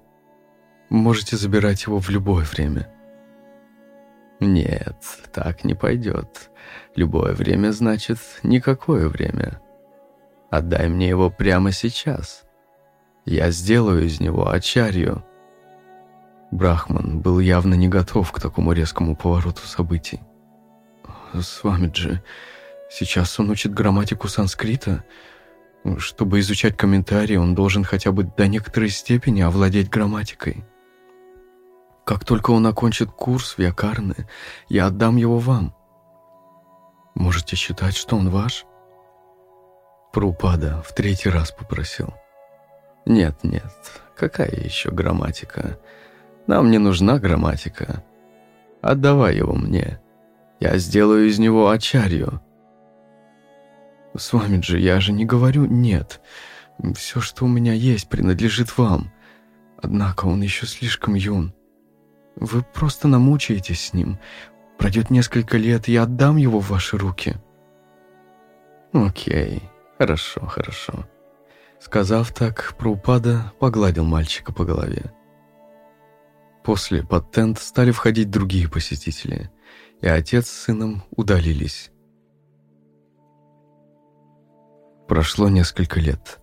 Можете 0.91 1.37
забирать 1.37 1.85
его 1.85 2.01
в 2.01 2.09
любое 2.11 2.45
время». 2.45 2.93
«Нет, 4.43 4.97
так 5.33 5.63
не 5.63 5.75
пойдет. 5.75 6.51
Любое 6.97 7.33
время 7.33 7.71
значит 7.71 8.19
никакое 8.43 9.09
время. 9.09 9.61
Отдай 10.51 10.89
мне 10.89 11.09
его 11.09 11.31
прямо 11.31 11.71
сейчас. 11.71 12.43
Я 13.25 13.53
сделаю 13.53 14.05
из 14.05 14.19
него 14.19 14.49
ачарью». 14.51 15.25
Брахман 16.51 17.21
был 17.21 17.39
явно 17.39 17.75
не 17.75 17.87
готов 17.87 18.33
к 18.33 18.41
такому 18.41 18.73
резкому 18.73 19.15
повороту 19.15 19.63
событий. 19.65 20.21
«С 21.33 21.63
вами 21.63 21.93
же 21.95 22.21
сейчас 22.91 23.39
он 23.39 23.49
учит 23.51 23.73
грамматику 23.73 24.27
санскрита. 24.27 25.05
Чтобы 25.99 26.41
изучать 26.41 26.77
комментарии, 26.77 27.37
он 27.37 27.55
должен 27.55 27.85
хотя 27.85 28.11
бы 28.11 28.25
до 28.25 28.49
некоторой 28.49 28.91
степени 28.91 29.41
овладеть 29.41 29.89
грамматикой. 29.89 30.65
Как 32.05 32.25
только 32.25 32.51
он 32.51 32.67
окончит 32.67 33.11
курс 33.11 33.57
Виакарны, 33.59 34.29
я 34.69 34.87
отдам 34.87 35.17
его 35.17 35.39
вам. 35.39 35.75
Можете 37.15 37.57
считать, 37.57 37.97
что 37.97 38.17
он 38.17 38.31
ваш?» 38.31 38.65
Прупада 40.13 40.83
в 40.83 40.95
третий 40.95 41.31
раз 41.31 41.53
попросил. 41.53 42.13
«Нет, 43.07 43.45
нет, 43.45 43.73
какая 44.17 44.51
еще 44.51 44.91
грамматика?» 44.91 45.79
Нам 46.47 46.71
не 46.71 46.79
нужна 46.79 47.19
грамматика. 47.19 48.03
Отдавай 48.81 49.37
его 49.37 49.55
мне. 49.55 50.01
Я 50.61 50.77
сделаю 50.79 51.29
из 51.29 51.39
него 51.39 51.71
ачарью. 51.71 52.41
С 54.17 54.33
вами 54.33 54.61
же 54.61 54.79
я 54.79 55.01
же 55.01 55.13
не 55.13 55.25
говорю 55.25 55.65
«нет». 55.67 56.21
Все, 56.97 57.21
что 57.21 57.45
у 57.45 57.49
меня 57.49 57.75
есть, 57.75 58.09
принадлежит 58.09 58.77
вам. 58.77 59.13
Однако 59.81 60.25
он 60.25 60.43
еще 60.43 60.67
слишком 60.67 61.15
юн. 61.15 61.55
Вы 62.37 62.63
просто 62.63 63.09
намучаетесь 63.09 63.89
с 63.89 63.93
ним. 63.93 64.19
Пройдет 64.79 65.11
несколько 65.11 65.57
лет, 65.59 65.89
я 65.89 66.05
отдам 66.05 66.37
его 66.37 66.61
в 66.61 66.71
ваши 66.71 66.97
руки. 66.97 67.37
Окей, 68.93 69.63
хорошо, 69.99 70.47
хорошо. 70.47 71.07
Сказав 71.81 72.33
так, 72.33 72.75
Праупада 72.79 73.53
погладил 73.59 74.05
мальчика 74.05 74.53
по 74.53 74.65
голове. 74.65 75.13
После 76.63 77.03
под 77.03 77.33
тент 77.33 77.59
стали 77.59 77.91
входить 77.91 78.31
другие 78.31 78.69
посетители, 78.69 79.51
и 80.01 80.07
отец 80.07 80.49
с 80.49 80.65
сыном 80.65 81.03
удалились. 81.11 81.91
Прошло 85.09 85.49
несколько 85.49 86.01
лет. 86.01 86.42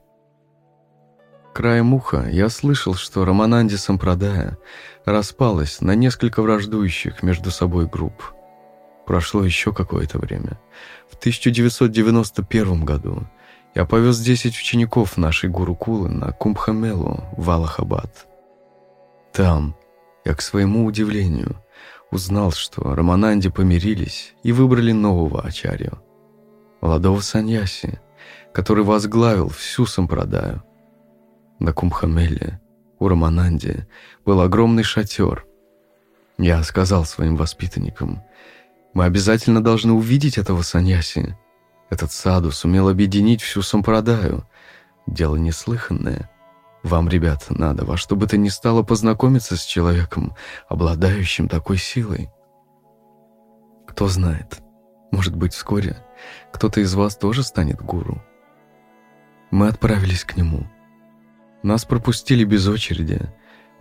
Краем 1.54 1.94
уха 1.94 2.28
я 2.30 2.50
слышал, 2.50 2.94
что 2.94 3.26
Романанди 3.26 3.76
Сампрадая 3.76 4.58
распалась 5.06 5.82
на 5.82 5.96
несколько 5.96 6.42
враждующих 6.42 7.24
между 7.24 7.52
собой 7.52 7.88
групп. 7.88 8.34
Прошло 9.06 9.44
еще 9.44 9.74
какое-то 9.74 10.20
время. 10.20 10.60
В 11.10 11.16
1991 11.16 12.86
году 12.86 13.28
я 13.74 13.86
повез 13.86 14.20
10 14.20 14.56
учеников 14.58 15.18
нашей 15.18 15.50
Гурукулы 15.50 16.10
на 16.10 16.32
Кумбхамелу 16.32 17.24
в 17.36 17.50
Аллахабад. 17.50 18.28
Там, 19.34 19.76
я, 20.26 20.36
к 20.36 20.42
своему 20.42 20.86
удивлению, 20.86 21.58
узнал, 22.12 22.52
что 22.52 22.96
Рамананди 22.96 23.50
помирились 23.50 24.34
и 24.44 24.52
выбрали 24.52 24.92
нового 24.92 25.44
ачарью, 25.44 26.00
молодого 26.82 27.22
саньяси, 27.22 28.00
который 28.54 28.84
возглавил 28.84 29.50
всю 29.50 29.86
сампрадаю. 29.86 30.64
На 31.60 31.74
Кумхамеле 31.74 32.60
у 33.00 33.08
Рамананди 33.08 33.88
был 34.26 34.42
огромный 34.42 34.84
шатер. 34.84 35.46
Я 36.38 36.64
сказал 36.64 37.06
своим 37.06 37.36
воспитанникам, 37.36 38.24
мы 38.94 39.06
обязательно 39.06 39.64
должны 39.64 39.94
увидеть 39.94 40.38
этого 40.38 40.62
саньяси. 40.62 41.38
Этот 41.90 42.12
саду 42.12 42.52
сумел 42.52 42.90
объединить 42.90 43.42
всю 43.42 43.62
сампрадаю. 43.62 44.48
Дело 45.06 45.36
неслыханное— 45.36 46.30
вам, 46.84 47.10
ребят, 47.10 47.46
надо 47.50 47.84
во 47.84 47.98
что 47.98 48.16
бы 48.16 48.26
то 48.26 48.38
ни 48.38 48.48
стало 48.50 48.84
познакомиться 48.84 49.58
с 49.58 49.66
человеком, 49.66 50.34
обладающим 50.70 51.50
такой 51.50 51.78
силой. 51.78 52.30
Кто 53.86 54.08
знает, 54.08 54.60
может 55.12 55.36
быть, 55.36 55.54
вскоре 55.54 55.98
кто-то 56.54 56.80
из 56.80 56.94
вас 56.94 57.18
тоже 57.18 57.44
станет 57.44 57.82
гуру. 57.82 58.22
Мы 59.52 59.68
отправились 59.68 60.24
к 60.24 60.38
нему. 60.38 60.68
Нас 61.64 61.86
пропустили 61.86 62.44
без 62.44 62.68
очереди, 62.68 63.20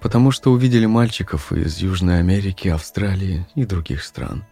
потому 0.01 0.31
что 0.31 0.53
увидели 0.53 0.87
мальчиков 0.87 1.53
из 1.53 1.79
Южной 1.79 2.19
Америки, 2.19 2.69
Австралии 2.69 3.47
и 3.55 3.65
других 3.65 4.03
стран. 4.03 4.45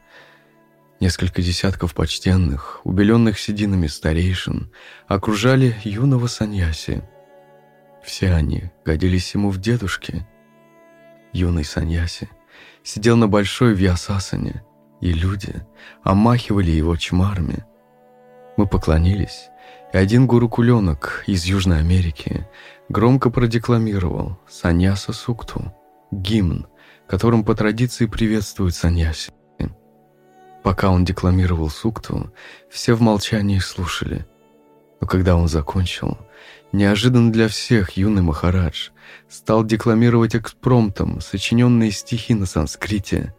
Несколько 1.00 1.42
десятков 1.42 1.94
почтенных, 1.94 2.80
убеленных 2.84 3.38
сединами 3.38 3.86
старейшин 3.86 4.70
окружали 5.08 5.76
юного 5.84 6.26
саньяси– 6.26 7.02
все 8.06 8.32
они 8.32 8.70
годились 8.84 9.34
ему 9.34 9.50
в 9.50 9.58
дедушке. 9.58 10.24
Юный 11.32 11.64
Саньяси 11.64 12.30
сидел 12.84 13.16
на 13.16 13.26
большой 13.26 13.74
вьясасане, 13.74 14.62
и 15.00 15.12
люди 15.12 15.52
омахивали 16.04 16.70
его 16.70 16.96
чмарами. 16.96 17.66
Мы 18.56 18.68
поклонились, 18.68 19.48
один 19.92 20.26
гуру-куленок 20.26 21.24
из 21.26 21.44
Южной 21.44 21.78
Америки 21.78 22.46
громко 22.88 23.30
продекламировал 23.30 24.38
«Саньяса 24.48 25.12
Сукту»— 25.12 25.74
гимн, 26.10 26.66
которым 27.06 27.44
по 27.44 27.54
традиции 27.54 28.06
приветствуют 28.06 28.74
саньяси. 28.74 29.32
Пока 30.62 30.90
он 30.90 31.04
декламировал 31.04 31.70
сукту, 31.70 32.32
все 32.68 32.94
в 32.94 33.00
молчании 33.00 33.60
слушали. 33.60 34.26
Но 35.00 35.06
когда 35.06 35.36
он 35.36 35.46
закончил, 35.46 36.18
Неожиданно 36.72 37.32
для 37.32 37.48
всех 37.48 37.92
юный 37.92 38.22
Махарадж 38.22 38.90
стал 39.28 39.64
декламировать 39.64 40.34
экспромтом 40.36 41.20
сочиненные 41.20 41.90
стихи 41.90 42.34
на 42.34 42.44
санскрите, 42.44 43.34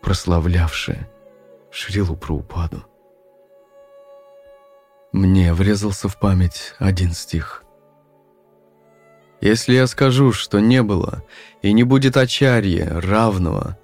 прославлявшие 0.00 1.08
Шрилу 1.70 2.16
Праупаду. 2.16 2.84
Мне 5.12 5.52
врезался 5.52 6.08
в 6.08 6.18
память 6.18 6.74
один 6.78 7.12
стих. 7.12 7.64
«Если 9.42 9.74
я 9.74 9.86
скажу, 9.86 10.32
что 10.32 10.58
не 10.58 10.82
было 10.82 11.22
и 11.60 11.72
не 11.72 11.82
будет 11.82 12.16
Ачарья 12.16 13.00
равного, 13.00 13.78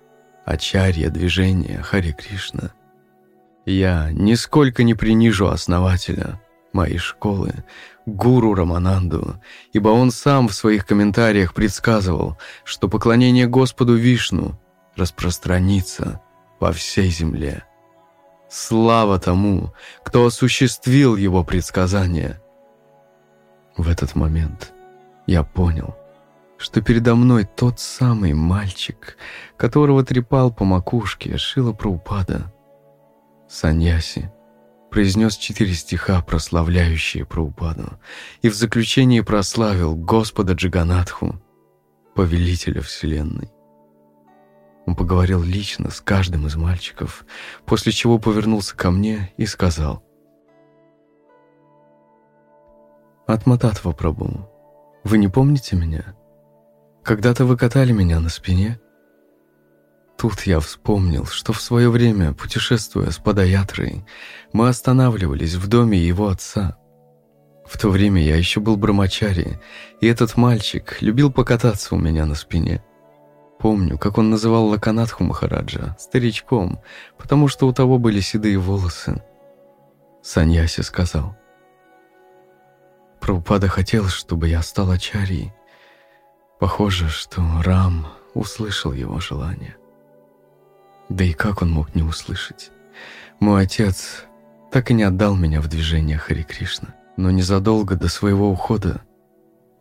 Ачарья 0.47 1.11
движения 1.11 1.83
Хари 1.83 2.12
Кришна, 2.12 2.73
я 3.67 4.11
нисколько 4.12 4.85
не 4.85 4.95
принижу 4.95 5.49
основателя 5.49 6.41
моей 6.73 6.97
школы, 6.97 7.53
гуру 8.07 8.55
Рамананду, 8.55 9.43
ибо 9.75 9.91
он 9.91 10.11
сам 10.11 10.49
в 10.49 10.55
своих 10.55 10.87
комментариях 10.87 11.53
предсказывал, 11.53 12.38
что 12.64 12.88
поклонение 12.88 13.47
Господу 13.47 13.95
Вишну 13.95 14.59
распространится 14.97 16.23
по 16.59 16.73
всей 16.73 17.11
земле. 17.11 17.67
Слава 18.50 19.18
тому, 19.18 19.74
кто 20.02 20.24
осуществил 20.24 21.16
его 21.16 21.44
предсказания. 21.44 22.40
В 23.76 23.88
этот 23.88 24.14
момент 24.14 24.72
я 25.26 25.42
понял, 25.42 25.96
что 26.56 26.80
передо 26.80 27.14
мной 27.14 27.44
тот 27.44 27.78
самый 27.78 28.32
мальчик, 28.32 29.16
которого 29.56 30.02
трепал 30.02 30.52
по 30.52 30.64
макушке 30.64 31.37
Шила 31.37 31.72
Праупада. 31.72 32.52
Саньяси 33.48 34.32
произнес 34.90 35.37
четыре 35.37 35.74
стиха, 35.74 36.22
прославляющие 36.22 37.26
Праупаду, 37.26 37.98
и 38.40 38.48
в 38.48 38.54
заключении 38.54 39.20
прославил 39.20 39.94
Господа 39.94 40.54
Джиганатху, 40.54 41.40
повелителя 42.14 42.80
Вселенной. 42.80 43.50
Он 44.88 44.96
поговорил 44.96 45.42
лично 45.42 45.90
с 45.90 46.01
каждым 46.01 46.46
из 46.46 46.57
мальчиков, 46.57 47.27
после 47.66 47.92
чего 47.92 48.18
повернулся 48.18 48.74
ко 48.74 48.90
мне 48.90 49.35
и 49.37 49.44
сказал. 49.44 50.03
«Атмататва 53.27 53.92
Прабу, 53.92 54.48
вы 55.05 55.18
не 55.18 55.29
помните 55.29 55.77
меня? 55.77 56.16
Когда-то 57.05 57.44
вы 57.44 57.59
катали 57.59 57.92
меня 57.92 58.18
на 58.18 58.31
спине?» 58.31 58.81
Тут 60.16 60.44
я 60.46 60.59
вспомнил, 60.59 61.27
что 61.27 61.53
в 61.53 61.61
свое 61.61 61.90
время, 61.90 62.33
путешествуя 62.33 63.11
с 63.11 63.18
Падаятрой, 63.18 64.07
мы 64.55 64.70
останавливались 64.70 65.57
в 65.57 65.68
доме 65.68 65.98
его 65.98 66.29
отца. 66.29 66.79
В 67.66 67.77
то 67.77 67.90
время 67.90 68.22
я 68.24 68.37
еще 68.37 68.61
был 68.61 68.79
брамачари, 68.79 69.61
и 70.01 70.07
этот 70.07 70.38
мальчик 70.38 70.96
любил 71.03 71.31
покататься 71.31 71.94
у 71.94 71.98
меня 71.98 72.24
на 72.24 72.35
спине. 72.35 72.83
Помню, 73.59 73.99
как 73.99 74.18
он 74.18 74.31
называл 74.31 74.66
Лаканатху 74.66 75.25
Махараджа 75.25 75.97
старичком, 75.99 76.81
потому 77.16 77.49
что 77.49 77.66
у 77.66 77.73
того 77.73 77.99
были 77.99 78.21
седые 78.21 78.59
волосы. 78.59 79.21
Саньяси 80.23 80.83
сказал. 80.83 81.37
Прабхупада 83.21 83.68
хотел, 83.68 84.07
чтобы 84.07 84.49
я 84.49 84.62
стал 84.62 84.90
ачарьей. 84.90 85.53
Похоже, 86.61 87.09
что 87.09 87.42
Рам 87.64 88.07
услышал 88.35 88.92
его 88.92 89.18
желание. 89.18 89.77
Да 91.09 91.25
и 91.25 91.33
как 91.33 91.62
он 91.62 91.71
мог 91.71 91.94
не 91.94 92.03
услышать? 92.03 92.71
Мой 93.40 93.62
отец 93.62 94.25
так 94.71 94.90
и 94.90 94.94
не 94.94 95.03
отдал 95.03 95.35
меня 95.35 95.61
в 95.61 95.68
движение 95.68 96.18
Хари 96.18 96.42
Кришна, 96.42 96.94
но 97.16 97.31
незадолго 97.31 97.97
до 97.97 98.09
своего 98.09 98.51
ухода 98.51 99.01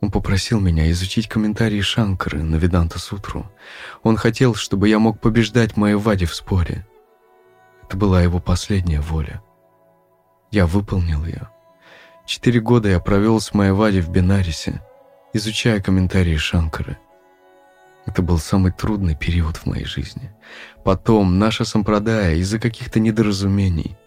он 0.01 0.11
попросил 0.11 0.59
меня 0.59 0.89
изучить 0.91 1.27
комментарии 1.27 1.81
Шанкары 1.81 2.43
на 2.43 2.55
Веданта 2.55 2.99
Сутру. 2.99 3.49
Он 4.03 4.15
хотел, 4.15 4.53
чтобы 4.53 4.89
я 4.89 4.99
мог 4.99 5.19
побеждать 5.19 5.75
Майявади 5.75 6.25
в 6.25 6.35
споре. 6.35 6.85
Это 7.83 7.97
была 7.97 8.21
его 8.21 8.39
последняя 8.39 9.01
воля. 9.01 9.41
Я 10.51 10.67
выполнил 10.67 11.25
ее. 11.25 11.49
Четыре 12.25 12.59
года 12.59 12.89
я 12.89 12.99
провел 12.99 13.39
с 13.39 13.53
Майявади 13.53 14.01
в 14.01 14.09
Бенарисе, 14.09 14.81
изучая 15.33 15.81
комментарии 15.81 16.35
Шанкары. 16.35 16.97
Это 18.05 18.21
был 18.21 18.37
самый 18.37 18.71
трудный 18.71 19.15
период 19.15 19.57
в 19.57 19.65
моей 19.65 19.85
жизни. 19.85 20.31
Потом 20.83 21.39
наша 21.39 21.65
сампрадая 21.65 22.35
из-за 22.35 22.59
каких-то 22.59 22.99
недоразумений 22.99 23.97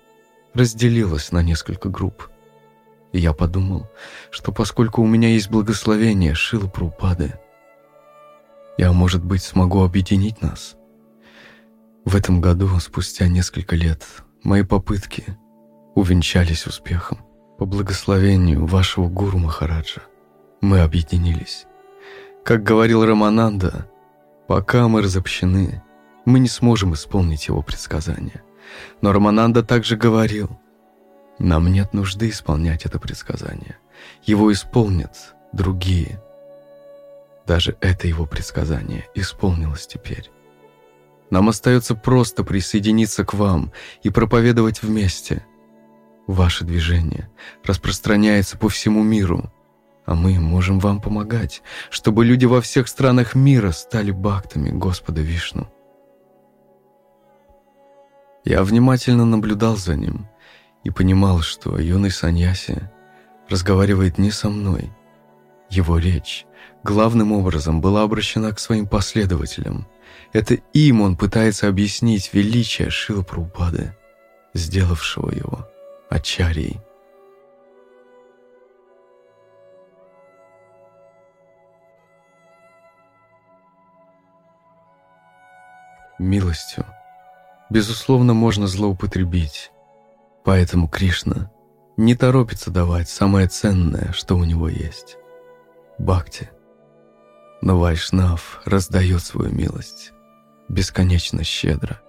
разделилась 0.54 1.32
на 1.32 1.42
несколько 1.42 1.88
групп. 1.88 2.30
Я 3.12 3.32
подумал, 3.32 3.90
что 4.30 4.52
поскольку 4.52 5.02
у 5.02 5.06
меня 5.06 5.28
есть 5.28 5.50
благословение 5.50 6.34
Шила 6.34 6.68
Прупады, 6.68 7.34
я, 8.78 8.92
может 8.92 9.24
быть, 9.24 9.42
смогу 9.42 9.82
объединить 9.82 10.40
нас. 10.40 10.76
В 12.04 12.16
этом 12.16 12.40
году, 12.40 12.68
спустя 12.78 13.28
несколько 13.28 13.76
лет, 13.76 14.06
мои 14.42 14.62
попытки 14.62 15.36
увенчались 15.94 16.66
успехом. 16.66 17.18
По 17.58 17.66
благословению 17.66 18.64
вашего 18.64 19.08
гуру 19.08 19.38
Махараджа 19.38 20.02
мы 20.62 20.80
объединились. 20.80 21.66
Как 22.44 22.62
говорил 22.62 23.04
Рамананда, 23.04 23.86
пока 24.48 24.88
мы 24.88 25.02
разобщены, 25.02 25.82
мы 26.24 26.38
не 26.38 26.48
сможем 26.48 26.94
исполнить 26.94 27.48
его 27.48 27.60
предсказания. 27.60 28.42
Но 29.02 29.12
Рамананда 29.12 29.62
также 29.62 29.96
говорил, 29.96 30.58
нам 31.40 31.72
нет 31.72 31.94
нужды 31.94 32.28
исполнять 32.28 32.84
это 32.84 32.98
предсказание. 32.98 33.78
Его 34.22 34.52
исполнят 34.52 35.34
другие. 35.54 36.22
Даже 37.46 37.78
это 37.80 38.06
его 38.06 38.26
предсказание 38.26 39.06
исполнилось 39.14 39.86
теперь. 39.86 40.30
Нам 41.30 41.48
остается 41.48 41.94
просто 41.94 42.44
присоединиться 42.44 43.24
к 43.24 43.32
вам 43.32 43.72
и 44.02 44.10
проповедовать 44.10 44.82
вместе. 44.82 45.46
Ваше 46.26 46.64
движение 46.66 47.30
распространяется 47.64 48.58
по 48.58 48.68
всему 48.68 49.02
миру, 49.02 49.50
а 50.04 50.14
мы 50.14 50.38
можем 50.38 50.78
вам 50.78 51.00
помогать, 51.00 51.62
чтобы 51.88 52.26
люди 52.26 52.44
во 52.44 52.60
всех 52.60 52.86
странах 52.86 53.34
мира 53.34 53.70
стали 53.70 54.10
бактами 54.10 54.68
Господа 54.68 55.22
Вишну. 55.22 55.72
Я 58.44 58.62
внимательно 58.62 59.24
наблюдал 59.24 59.76
за 59.76 59.96
ним– 59.96 60.28
и 60.84 60.90
понимал, 60.90 61.40
что 61.40 61.78
юный 61.78 62.10
Саньяси 62.10 62.90
разговаривает 63.48 64.18
не 64.18 64.30
со 64.30 64.48
мной. 64.48 64.90
Его 65.68 65.98
речь 65.98 66.46
главным 66.82 67.32
образом 67.32 67.80
была 67.80 68.02
обращена 68.02 68.52
к 68.52 68.58
своим 68.58 68.86
последователям. 68.86 69.86
Это 70.32 70.54
им 70.72 71.00
он 71.00 71.16
пытается 71.16 71.68
объяснить 71.68 72.32
величие 72.32 72.90
Шила 72.90 73.22
Прабхупады, 73.22 73.96
сделавшего 74.54 75.30
его 75.30 75.68
Ачарьей. 76.08 76.80
Милостью, 86.18 86.84
безусловно, 87.70 88.34
можно 88.34 88.66
злоупотребить, 88.66 89.70
Поэтому 90.44 90.88
Кришна 90.88 91.50
не 91.96 92.14
торопится 92.14 92.70
давать 92.70 93.08
самое 93.08 93.46
ценное, 93.48 94.12
что 94.12 94.36
у 94.36 94.44
него 94.44 94.68
есть– 94.68 95.16
бхакти. 95.98 96.50
Но 97.62 97.78
Вайшнав 97.78 98.62
раздает 98.64 99.22
свою 99.22 99.52
милость 99.52 100.12
бесконечно 100.68 101.44
щедро, 101.44 102.00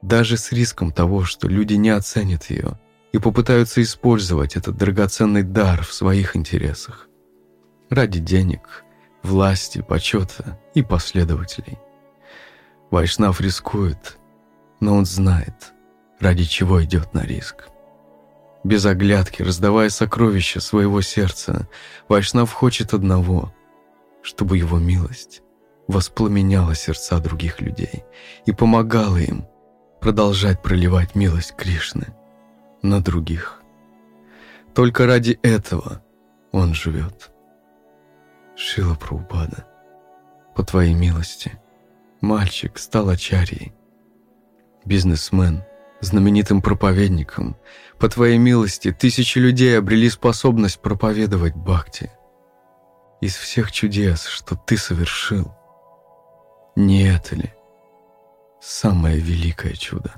даже 0.00 0.36
с 0.36 0.52
риском 0.52 0.92
того, 0.92 1.24
что 1.24 1.48
люди 1.48 1.74
не 1.74 1.90
оценят 1.90 2.50
ее 2.50 2.78
и 3.12 3.18
попытаются 3.18 3.82
использовать 3.82 4.56
этот 4.56 4.76
драгоценный 4.76 5.42
дар 5.42 5.84
в 5.84 5.92
своих 5.92 6.36
интересах 6.36 7.08
ради 7.90 8.20
денег, 8.20 8.84
власти, 9.22 9.82
почета 9.82 10.58
и 10.74 10.82
последователей. 10.82 11.78
Вайшнав 12.90 13.40
рискует, 13.40 14.18
но 14.80 14.94
он 14.96 15.04
знает, 15.04 15.72
ради 16.20 16.44
чего 16.44 16.82
идет 16.82 17.12
на 17.14 17.24
риск. 17.24 17.68
Без 18.64 18.86
оглядки, 18.86 19.42
раздавая 19.42 19.88
сокровища 19.88 20.60
своего 20.60 21.00
сердца, 21.00 21.68
Вайшнав 22.08 22.52
хочет 22.52 22.94
одного, 22.94 23.52
чтобы 24.22 24.56
его 24.56 24.78
милость 24.78 25.42
воспламеняла 25.88 26.74
сердца 26.74 27.18
других 27.18 27.60
людей 27.60 28.04
и 28.46 28.52
помогала 28.52 29.16
им 29.16 29.46
продолжать 30.00 30.62
проливать 30.62 31.14
милость 31.14 31.54
Кришны 31.56 32.14
на 32.82 33.02
других. 33.02 33.62
Только 34.74 35.06
ради 35.06 35.38
этого 35.42 36.02
он 36.52 36.74
живет. 36.74 37.32
Шила 38.56 38.94
Прабхупада, 38.94 39.66
по 40.54 40.62
твоей 40.62 40.94
милости, 40.94 41.52
мальчик 42.20 42.78
стал 42.78 43.08
ачарьей, 43.08 43.74
бизнесмен, 44.84 45.62
знаменитым 46.02 46.60
проповедником, 46.60 47.56
по 47.98 48.08
Твоей 48.08 48.36
милости 48.36 48.92
тысячи 48.92 49.38
людей 49.38 49.78
обрели 49.78 50.10
способность 50.10 50.80
проповедовать 50.80 51.54
Бхакти. 51.54 52.10
Из 53.20 53.36
всех 53.36 53.72
чудес, 53.72 54.26
что 54.26 54.56
Ты 54.56 54.76
совершил, 54.76 55.54
не 56.74 57.08
это 57.08 57.36
ли 57.36 57.54
самое 58.60 59.18
великое 59.18 59.74
чудо? 59.74 60.14